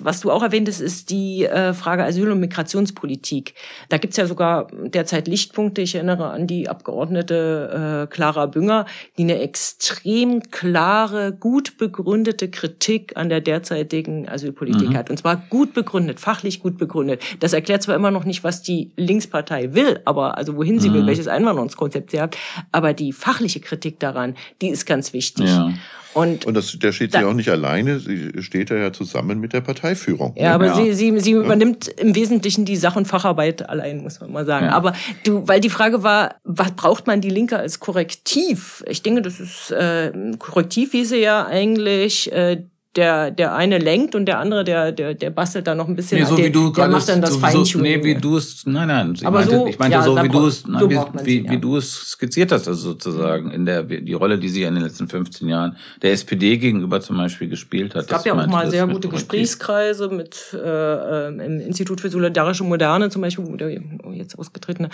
[0.00, 3.54] Was du auch erwähntest, ist die äh, Frage Asyl- und Migrationspolitik.
[3.90, 5.82] Da gibt's ja sogar derzeit Lichtpunkte.
[5.82, 8.86] Ich erinnere an die Abgeordnete äh, Clara Bünger,
[9.16, 14.96] die eine extrem klare, gut begründete Kritik an der derzeitigen Asylpolitik mhm.
[14.96, 15.10] hat.
[15.10, 17.22] Und zwar gut begründet, fachlich gut begründet.
[17.38, 20.94] Das erklärt zwar immer noch nicht, was die Linkspartei will, aber also wohin sie mhm.
[20.94, 22.36] will, welches Einwanderungskonzept sie hat.
[22.72, 25.46] Aber die fachliche Kritik daran, die ist ganz wichtig.
[25.46, 25.72] Ja.
[26.14, 29.40] Und, und das, der steht da, sie auch nicht alleine, sie steht da ja zusammen
[29.40, 30.34] mit der Parteiführung.
[30.36, 30.74] Ja, aber ja.
[30.76, 34.66] sie, sie, sie übernimmt im Wesentlichen die Sach- und Facharbeit allein, muss man mal sagen.
[34.66, 34.72] Ja.
[34.72, 34.94] Aber
[35.24, 38.84] du, weil die Frage war, was braucht man die Linke als Korrektiv?
[38.88, 42.62] Ich denke, das ist äh, Korrektiv, wie sie ja eigentlich äh,
[42.96, 46.20] der, der eine lenkt und der andere, der, der, der bastelt da noch ein bisschen.
[46.20, 48.00] Nee, so der, wie du der macht dann das Feintuning.
[48.00, 49.14] Nee, wie du es, nein, nein.
[49.14, 51.50] Ich Aber meinte, so, ich meinte ja, so, wie du es, so wie, wie, ja.
[51.50, 54.84] wie du es skizziert hast, also sozusagen in der, die Rolle, die sie in den
[54.84, 58.02] letzten 15 Jahren der SPD gegenüber zum Beispiel gespielt hat.
[58.02, 63.10] Es gab ja auch mal sehr gute Gesprächskreise mit, äh, im Institut für Solidarische Moderne
[63.10, 63.70] zum Beispiel, wo der
[64.12, 64.88] jetzt ausgetretene,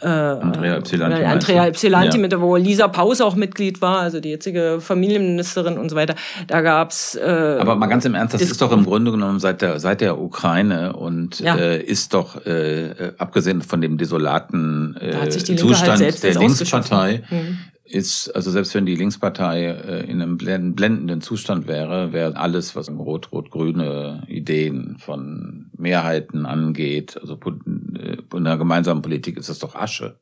[0.00, 1.24] äh, Andrea Ypsilanti.
[1.24, 2.22] Andrea Ypsilanti, ja.
[2.22, 6.14] mit, wo Lisa Paus auch Mitglied war, also die jetzige Familienministerin und so weiter.
[6.46, 9.60] Da gab's, äh, Aber mal ganz im Ernst, das ist doch im Grunde genommen seit
[9.60, 11.56] der seit der Ukraine und ja.
[11.56, 17.22] äh, ist doch äh, äh abgesehen von dem desolaten äh, halt Zustand halt der Linkspartei
[17.28, 17.58] mhm.
[17.84, 22.90] ist also selbst wenn die Linkspartei äh, in einem blendenden Zustand wäre, wäre alles was
[22.90, 30.18] rot-rot-grüne Ideen von Mehrheiten angeht, also äh, in der gemeinsamen Politik ist das doch Asche.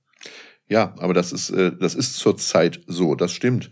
[0.68, 3.70] Ja, aber das ist, äh, das ist zurzeit so, das stimmt.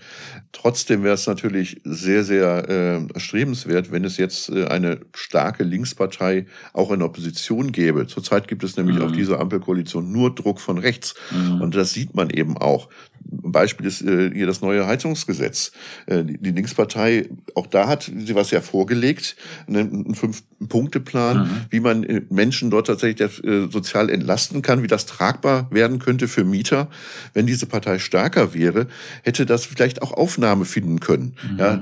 [0.55, 6.46] Trotzdem wäre es natürlich sehr, sehr äh, erstrebenswert, wenn es jetzt äh, eine starke Linkspartei
[6.72, 8.07] auch in Opposition gäbe.
[8.07, 9.02] Zurzeit gibt es nämlich mhm.
[9.02, 11.16] auf dieser Ampelkoalition nur Druck von rechts.
[11.32, 11.61] Mhm.
[11.61, 12.88] Und das sieht man eben auch.
[13.26, 15.72] Beispiel ist äh, hier das neue Heizungsgesetz.
[16.06, 21.50] Äh, die, die Linkspartei, auch da hat sie was ja vorgelegt, einen Fünf-Punkte-Plan, mhm.
[21.70, 26.28] wie man äh, Menschen dort tatsächlich äh, sozial entlasten kann, wie das tragbar werden könnte
[26.28, 26.88] für Mieter.
[27.32, 28.88] Wenn diese Partei stärker wäre,
[29.22, 31.34] hätte das vielleicht auch Aufnahme finden können.
[31.50, 31.58] Mhm.
[31.58, 31.80] Ja,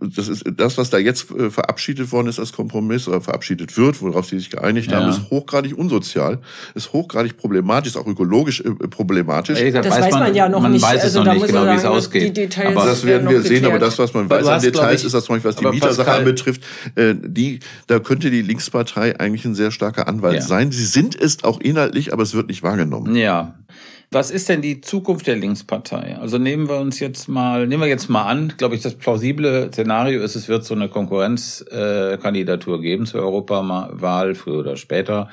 [0.00, 4.00] das ist das, was da jetzt äh, verabschiedet worden ist als Kompromiss oder verabschiedet wird,
[4.02, 5.00] worauf sie sich geeinigt ja.
[5.00, 6.40] haben, ist hochgradig unsozial,
[6.74, 9.58] ist hochgradig problematisch, ist auch ökologisch äh, problematisch.
[9.58, 11.76] Das weiß man, man ja noch man nicht weiß es also noch nicht genau, wie
[11.76, 12.58] es ausgeht.
[12.58, 15.24] aber das werden wir sehen, aber das, was man weiß an Details, ich, ist das
[15.24, 16.62] zum Beispiel, was die Mietersache anbetrifft,
[16.94, 20.42] äh, die, da könnte die Linkspartei eigentlich ein sehr starker Anwalt ja.
[20.42, 20.70] sein.
[20.70, 23.14] Sie sind es auch inhaltlich, aber es wird nicht wahrgenommen.
[23.16, 23.54] Ja.
[24.10, 26.16] Was ist denn die Zukunft der Linkspartei?
[26.20, 29.70] Also nehmen wir uns jetzt mal, nehmen wir jetzt mal an, glaube ich, das plausible
[29.72, 35.28] Szenario ist, es wird so eine Konkurrenzkandidatur äh, geben zur Europawahl, früher oder später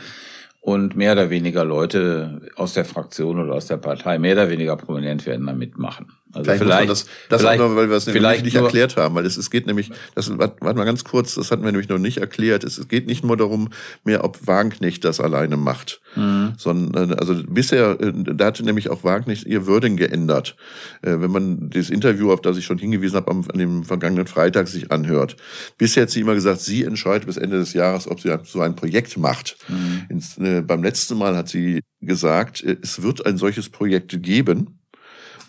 [0.61, 4.77] und mehr oder weniger Leute aus der Fraktion oder aus der Partei mehr oder weniger
[4.77, 6.20] prominent werden da mitmachen.
[6.33, 9.25] Also vielleicht, vielleicht das, das vielleicht, noch, weil wir es nämlich nicht erklärt haben, weil
[9.25, 12.19] es, es geht nämlich, das warte mal ganz kurz, das hatten wir nämlich noch nicht
[12.19, 12.63] erklärt.
[12.63, 13.69] Es, es geht nicht nur darum,
[14.03, 16.53] mehr ob Wagenknecht das alleine macht, mhm.
[16.57, 20.55] sondern also bisher, äh, da hatte nämlich auch Wagenknecht ihr Würden geändert.
[21.01, 24.67] Äh, wenn man das Interview, auf das ich schon hingewiesen habe, an dem vergangenen Freitag
[24.67, 25.35] sich anhört.
[25.77, 28.75] Bisher hat sie immer gesagt, sie entscheidet bis Ende des Jahres, ob sie so ein
[28.75, 29.57] Projekt macht.
[29.67, 30.05] Mhm.
[30.09, 34.80] Ins, äh, beim letzten Mal hat sie gesagt, äh, es wird ein solches Projekt geben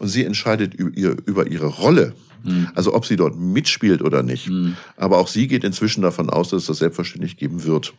[0.02, 2.12] und sie entscheidet über ihre Rolle.
[2.42, 2.68] Mhm.
[2.74, 4.50] Also ob sie dort mitspielt oder nicht.
[4.50, 4.76] Mhm.
[4.96, 7.94] Aber auch sie geht inzwischen davon aus, dass es das selbstverständlich geben wird.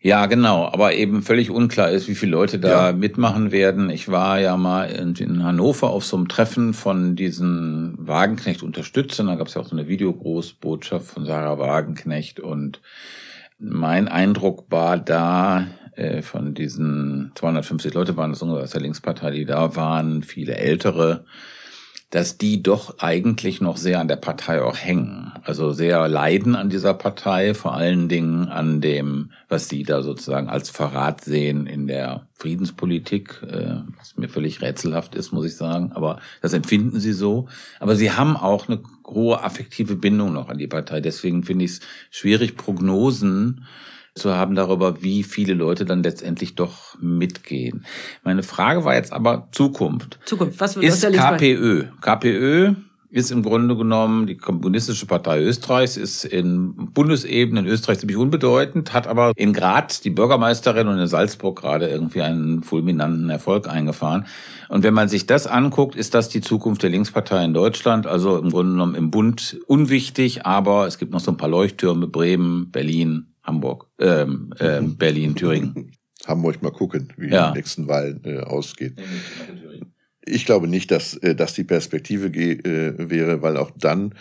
[0.00, 2.96] Ja, genau, aber eben völlig unklar ist, wie viele Leute da ja.
[2.96, 3.90] mitmachen werden.
[3.90, 9.28] Ich war ja mal in, Hannover auf so einem Treffen von diesen Wagenknecht-Unterstützern.
[9.28, 12.80] Da gab es ja auch so eine Videogroßbotschaft von Sarah Wagenknecht und
[13.60, 15.66] Mein Eindruck war da,
[16.00, 20.56] äh, von diesen 250 Leute waren es ungefähr aus der Linkspartei, die da waren, viele
[20.56, 21.24] ältere,
[22.08, 25.32] dass die doch eigentlich noch sehr an der Partei auch hängen.
[25.44, 30.48] Also sehr leiden an dieser Partei, vor allen Dingen an dem, was sie da sozusagen
[30.48, 35.92] als Verrat sehen in der Friedenspolitik, äh, was mir völlig rätselhaft ist, muss ich sagen.
[35.92, 37.46] Aber das empfinden sie so.
[37.78, 41.00] Aber sie haben auch eine hohe affektive Bindung noch an die Partei.
[41.00, 41.80] Deswegen finde ich es
[42.10, 43.66] schwierig, Prognosen
[44.14, 47.84] zu haben darüber, wie viele Leute dann letztendlich doch mitgehen.
[48.24, 50.18] Meine Frage war jetzt aber Zukunft.
[50.24, 51.86] Zukunft, was wird ist KPÖ?
[52.00, 52.74] KPÖ
[53.10, 58.92] ist im Grunde genommen die Kommunistische Partei Österreichs, ist in Bundesebene in Österreich ziemlich unbedeutend,
[58.92, 64.26] hat aber in Graz die Bürgermeisterin und in Salzburg gerade irgendwie einen fulminanten Erfolg eingefahren.
[64.68, 68.06] Und wenn man sich das anguckt, ist das die Zukunft der Linkspartei in Deutschland.
[68.06, 72.06] Also im Grunde genommen im Bund unwichtig, aber es gibt noch so ein paar Leuchttürme,
[72.06, 75.92] Bremen, Berlin, Hamburg, ähm, ähm, Berlin, Thüringen.
[76.26, 77.50] Hamburg mal gucken, wie ja.
[77.50, 78.96] die nächsten Wahlen äh, ausgehen.
[80.24, 84.14] Ich glaube nicht, dass, äh, dass die Perspektive äh, wäre, weil auch dann,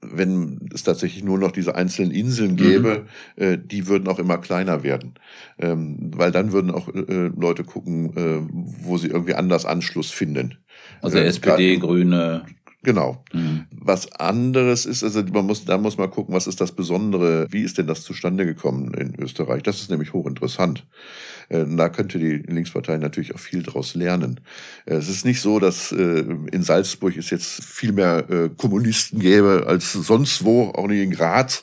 [0.00, 3.06] wenn es tatsächlich nur noch diese einzelnen Inseln gäbe,
[3.36, 3.42] mhm.
[3.42, 5.14] äh, die würden auch immer kleiner werden.
[5.58, 8.40] Ähm, weil dann würden auch äh, Leute gucken, äh,
[8.84, 10.58] wo sie irgendwie anders Anschluss finden.
[11.02, 12.46] Also äh, SPD, Grüne.
[12.84, 13.24] Genau.
[13.32, 13.66] Mhm.
[13.70, 17.62] Was anderes ist, also man muss, da muss man gucken, was ist das Besondere, wie
[17.62, 19.62] ist denn das zustande gekommen in Österreich?
[19.62, 20.84] Das ist nämlich hochinteressant.
[21.48, 24.40] Äh, da könnte die Linkspartei natürlich auch viel daraus lernen.
[24.86, 29.64] Äh, es ist nicht so, dass äh, in Salzburg es jetzt viel mehr Kommunisten gäbe
[29.66, 31.62] als sonst wo, auch nicht in Graz,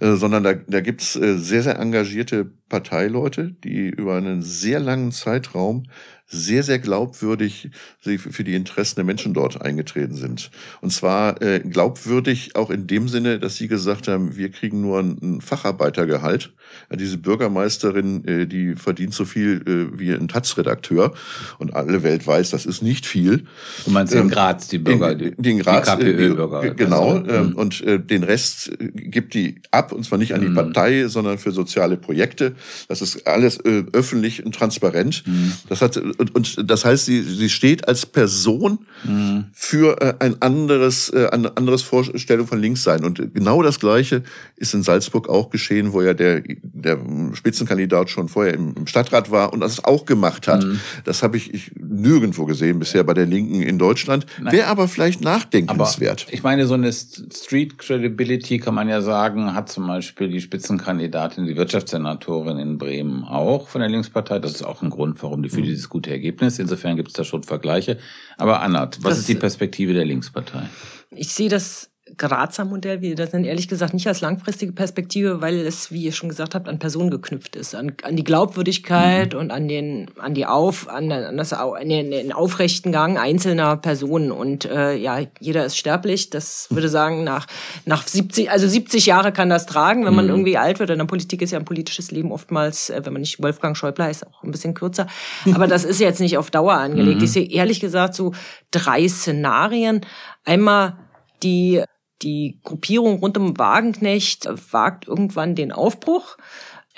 [0.00, 5.84] sondern da, da gibt es sehr, sehr engagierte Parteileute, die über einen sehr langen Zeitraum
[6.28, 7.70] sehr, sehr glaubwürdig
[8.00, 10.50] für die Interessen der Menschen dort eingetreten sind.
[10.80, 15.00] Und zwar äh, glaubwürdig auch in dem Sinne, dass sie gesagt haben, wir kriegen nur
[15.00, 16.52] ein Facharbeitergehalt.
[16.94, 21.14] Diese Bürgermeisterin, äh, die verdient so viel äh, wie ein Taz-Redakteur.
[21.58, 23.46] Und alle Welt weiß, das ist nicht viel.
[23.86, 26.64] Du meinst in ähm, Graz, die Bürger, die, die in Graz, die KPÖ-Bürger.
[26.64, 27.16] Äh, genau.
[27.24, 30.54] Ähm, und äh, den Rest äh, gibt die ab, und zwar nicht an die mhm.
[30.54, 32.54] Partei, sondern für soziale Projekte.
[32.88, 35.24] Das ist alles äh, öffentlich und transparent.
[35.26, 35.52] Mhm.
[35.68, 39.46] Das hat und, und das heißt, sie, sie steht als Person mhm.
[39.52, 43.04] für äh, ein anderes, äh, eine anderes Vorstellung von Linkssein.
[43.04, 44.22] Und genau das Gleiche
[44.56, 46.98] ist in Salzburg auch geschehen, wo ja der, der
[47.32, 50.64] Spitzenkandidat schon vorher im, im Stadtrat war und das auch gemacht hat.
[50.64, 50.80] Mhm.
[51.04, 54.26] Das habe ich, ich nirgendwo gesehen bisher bei der Linken in Deutschland.
[54.40, 56.24] Wäre aber vielleicht nachdenkenswert.
[56.26, 60.40] Aber ich meine, so eine Street Credibility kann man ja sagen, hat zum Beispiel die
[60.40, 64.38] Spitzenkandidatin, die Wirtschaftssenatorin in Bremen auch von der Linkspartei.
[64.38, 65.64] Das ist auch ein Grund, warum die für mhm.
[65.64, 66.58] dieses gute Ergebnis.
[66.58, 67.98] Insofern gibt es da schon Vergleiche.
[68.36, 70.68] Aber Anna, was das, ist die Perspektive der Linkspartei?
[71.10, 75.58] Ich sehe das Grazer Modell, wie das sind, ehrlich gesagt nicht als langfristige Perspektive, weil
[75.58, 79.40] es, wie ihr schon gesagt habt, an Personen geknüpft ist, an, an die Glaubwürdigkeit mhm.
[79.40, 83.76] und an den, an die Auf, an, an das, an den, den aufrechten Gang einzelner
[83.76, 84.32] Personen.
[84.32, 86.30] Und äh, ja, jeder ist sterblich.
[86.30, 87.46] Das würde sagen, nach
[87.84, 90.32] nach 70, also 70 Jahre kann das tragen, wenn man mhm.
[90.32, 90.90] irgendwie alt wird.
[90.90, 94.04] In der Politik ist ja ein politisches Leben oftmals, äh, wenn man nicht Wolfgang Schäuble
[94.04, 95.06] heißt, auch ein bisschen kürzer.
[95.54, 97.18] Aber das ist jetzt nicht auf Dauer angelegt.
[97.18, 97.24] Mhm.
[97.24, 98.32] Ich sehe ehrlich gesagt so
[98.70, 100.02] drei Szenarien.
[100.44, 100.98] Einmal
[101.42, 101.82] die
[102.22, 106.36] die Gruppierung rund um Wagenknecht wagt irgendwann den Aufbruch,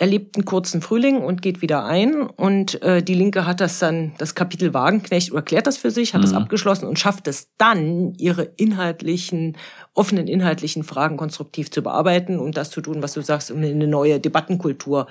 [0.00, 2.22] erlebt einen kurzen Frühling und geht wieder ein.
[2.22, 6.20] Und äh, die Linke hat das dann, das Kapitel Wagenknecht, erklärt das für sich, hat
[6.20, 6.24] mhm.
[6.24, 9.58] das abgeschlossen und schafft es dann, ihre inhaltlichen,
[9.92, 13.74] offenen inhaltlichen Fragen konstruktiv zu bearbeiten und das zu tun, was du sagst, um in
[13.74, 15.06] eine neue Debattenkultur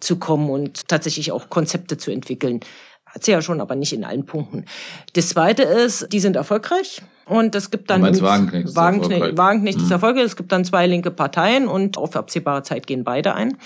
[0.00, 2.60] zu kommen und tatsächlich auch Konzepte zu entwickeln.
[3.04, 4.64] Hat sie ja schon, aber nicht in allen Punkten.
[5.14, 7.02] Das Zweite ist, die sind erfolgreich.
[7.30, 9.92] Und es gibt dann Wagenknecht, Wagenknecht, Wagenknecht ist mhm.
[9.92, 10.24] erfolgreich.
[10.24, 13.56] Es gibt dann zwei linke Parteien und auf absehbare Zeit gehen beide ein.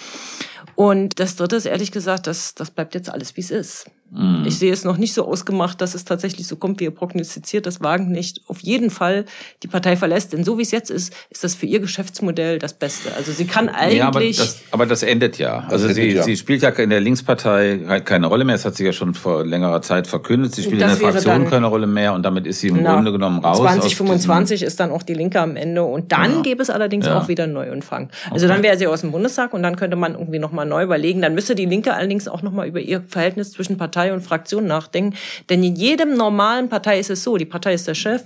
[0.75, 3.87] Und das Dritte ist ehrlich gesagt, das, das bleibt jetzt alles, wie es ist.
[4.15, 4.45] Mhm.
[4.47, 7.67] Ich sehe es noch nicht so ausgemacht, dass es tatsächlich so kommt, wie ihr prognostiziert,
[7.67, 9.25] dass Wagen nicht auf jeden Fall
[9.63, 10.33] die Partei verlässt.
[10.33, 13.13] Denn so wie es jetzt ist, ist das für ihr Geschäftsmodell das Beste.
[13.17, 13.99] Also sie kann eigentlich.
[13.99, 15.67] Ja, aber, das, aber das endet ja.
[15.69, 16.23] Also sie, ja.
[16.23, 18.55] sie spielt ja in der Linkspartei halt keine Rolle mehr.
[18.55, 20.55] Das hat sie ja schon vor längerer Zeit verkündet.
[20.55, 22.95] Sie spielt das in der Fraktion keine Rolle mehr und damit ist sie im na,
[22.95, 23.59] Grunde genommen raus.
[23.59, 26.43] 2025 ist dann auch die Linke am Ende und dann ja.
[26.43, 27.19] gäbe es allerdings ja.
[27.19, 28.11] auch wieder einen Neuanfang.
[28.31, 28.55] Also okay.
[28.55, 31.21] dann wäre sie aus dem Bundestag und dann könnte man irgendwie nochmal neu überlegen.
[31.21, 34.67] Dann müsste die Linke allerdings auch nochmal über ihr Verhältnis zwischen Partei Partei und Fraktion
[34.67, 35.17] nachdenken.
[35.51, 38.23] Denn in jedem normalen Partei ist es so, die Partei ist der Chef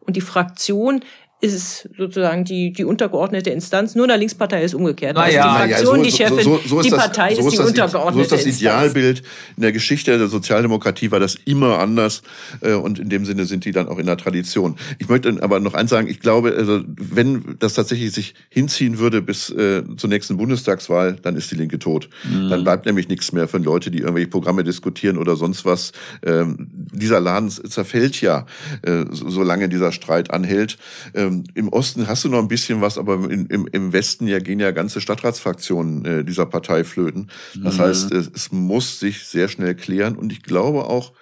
[0.00, 1.00] und die Fraktion
[1.42, 3.96] ist es sozusagen die, die untergeordnete Instanz.
[3.96, 5.16] Nur in der Linkspartei ist umgekehrt.
[5.16, 6.98] Na da ist ja, die na ja, Fraktion so- die Chefin, so- so die das-
[7.00, 8.60] Partei so ist die das- untergeordnete So ist das Instanz.
[8.60, 9.22] Idealbild.
[9.56, 12.22] In der Geschichte der Sozialdemokratie war das immer anders
[12.60, 14.76] äh, und in dem Sinne sind die dann auch in der Tradition.
[15.00, 19.20] Ich möchte aber noch eins sagen, ich glaube, also, wenn das tatsächlich sich hinziehen würde
[19.20, 22.08] bis äh, zur nächsten Bundestagswahl, dann ist die Linke tot.
[22.50, 25.90] Dann bleibt nämlich nichts mehr von Leute, die irgendwelche Programme diskutieren oder sonst was.
[26.24, 28.46] Ähm, dieser Laden zerfällt ja,
[28.82, 30.78] äh, so- solange dieser Streit anhält.
[31.14, 34.38] Ähm, Im Osten hast du noch ein bisschen was, aber in, im, im Westen ja
[34.38, 37.30] gehen ja ganze Stadtratsfraktionen äh, dieser Partei flöten.
[37.62, 41.12] Das heißt, es, es muss sich sehr schnell klären und ich glaube auch,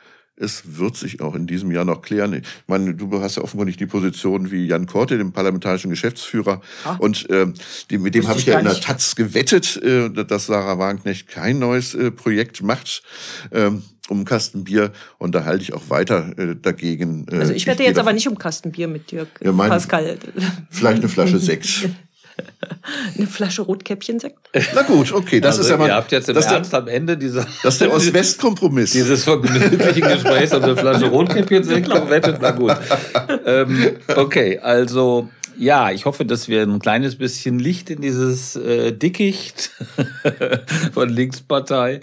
[0.40, 2.32] es wird sich auch in diesem Jahr noch klären.
[2.34, 6.60] Ich meine, du hast ja offenkundig die Position wie Jan Korte, dem parlamentarischen Geschäftsführer.
[6.98, 7.54] Und ähm,
[7.90, 8.84] die, mit dem habe ich ja in der nicht.
[8.84, 13.02] Taz gewettet, äh, dass Sarah Wagenknecht kein neues äh, Projekt macht
[13.52, 14.92] ähm, um einen Kasten Bier.
[15.18, 17.26] Und da halte ich auch weiter äh, dagegen.
[17.30, 20.18] Äh, Also ich werde gehe jetzt aber nicht um Kastenbier mit Dirk Ja, mein- Pascal.
[20.70, 21.88] Vielleicht eine Flasche Sekt.
[23.16, 24.38] Eine Flasche Rotkäppchensekt.
[24.74, 25.88] Na gut, okay, das also, ist ja mal...
[25.88, 28.92] ihr habt jetzt im das ist der- Ernst am Ende dieser, Das ist der Ost-West-Kompromiss.
[28.92, 32.38] dieses vergnüglichen Gesprächs um eine Flasche Rotkäppchen gewettet.
[32.40, 32.76] Na gut.
[33.46, 35.28] Ähm, okay, also
[35.58, 39.70] ja, ich hoffe, dass wir ein kleines bisschen Licht in dieses äh, Dickicht
[40.92, 42.00] von Linkspartei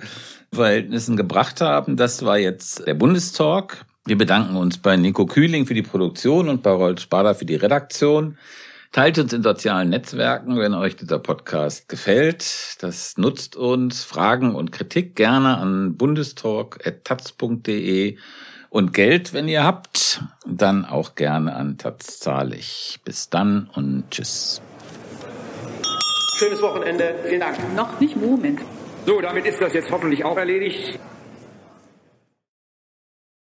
[0.53, 1.97] Verhältnissen gebracht haben.
[1.97, 3.85] Das war jetzt der Bundestalk.
[4.05, 7.55] Wir bedanken uns bei Nico Kühling für die Produktion und bei Rolf Spader für die
[7.55, 8.37] Redaktion.
[8.91, 12.77] Teilt uns in sozialen Netzwerken, wenn euch dieser Podcast gefällt.
[12.81, 14.03] Das nutzt uns.
[14.03, 18.17] Fragen und Kritik gerne an bundestalk.taz.de
[18.69, 22.99] und Geld, wenn ihr habt, dann auch gerne an Taz zahlig.
[23.05, 24.61] Bis dann und tschüss.
[26.37, 27.15] Schönes Wochenende.
[27.27, 27.57] Vielen Dank.
[27.75, 28.59] Noch nicht Moment.
[29.05, 30.99] So, damit ist das jetzt hoffentlich auch erledigt.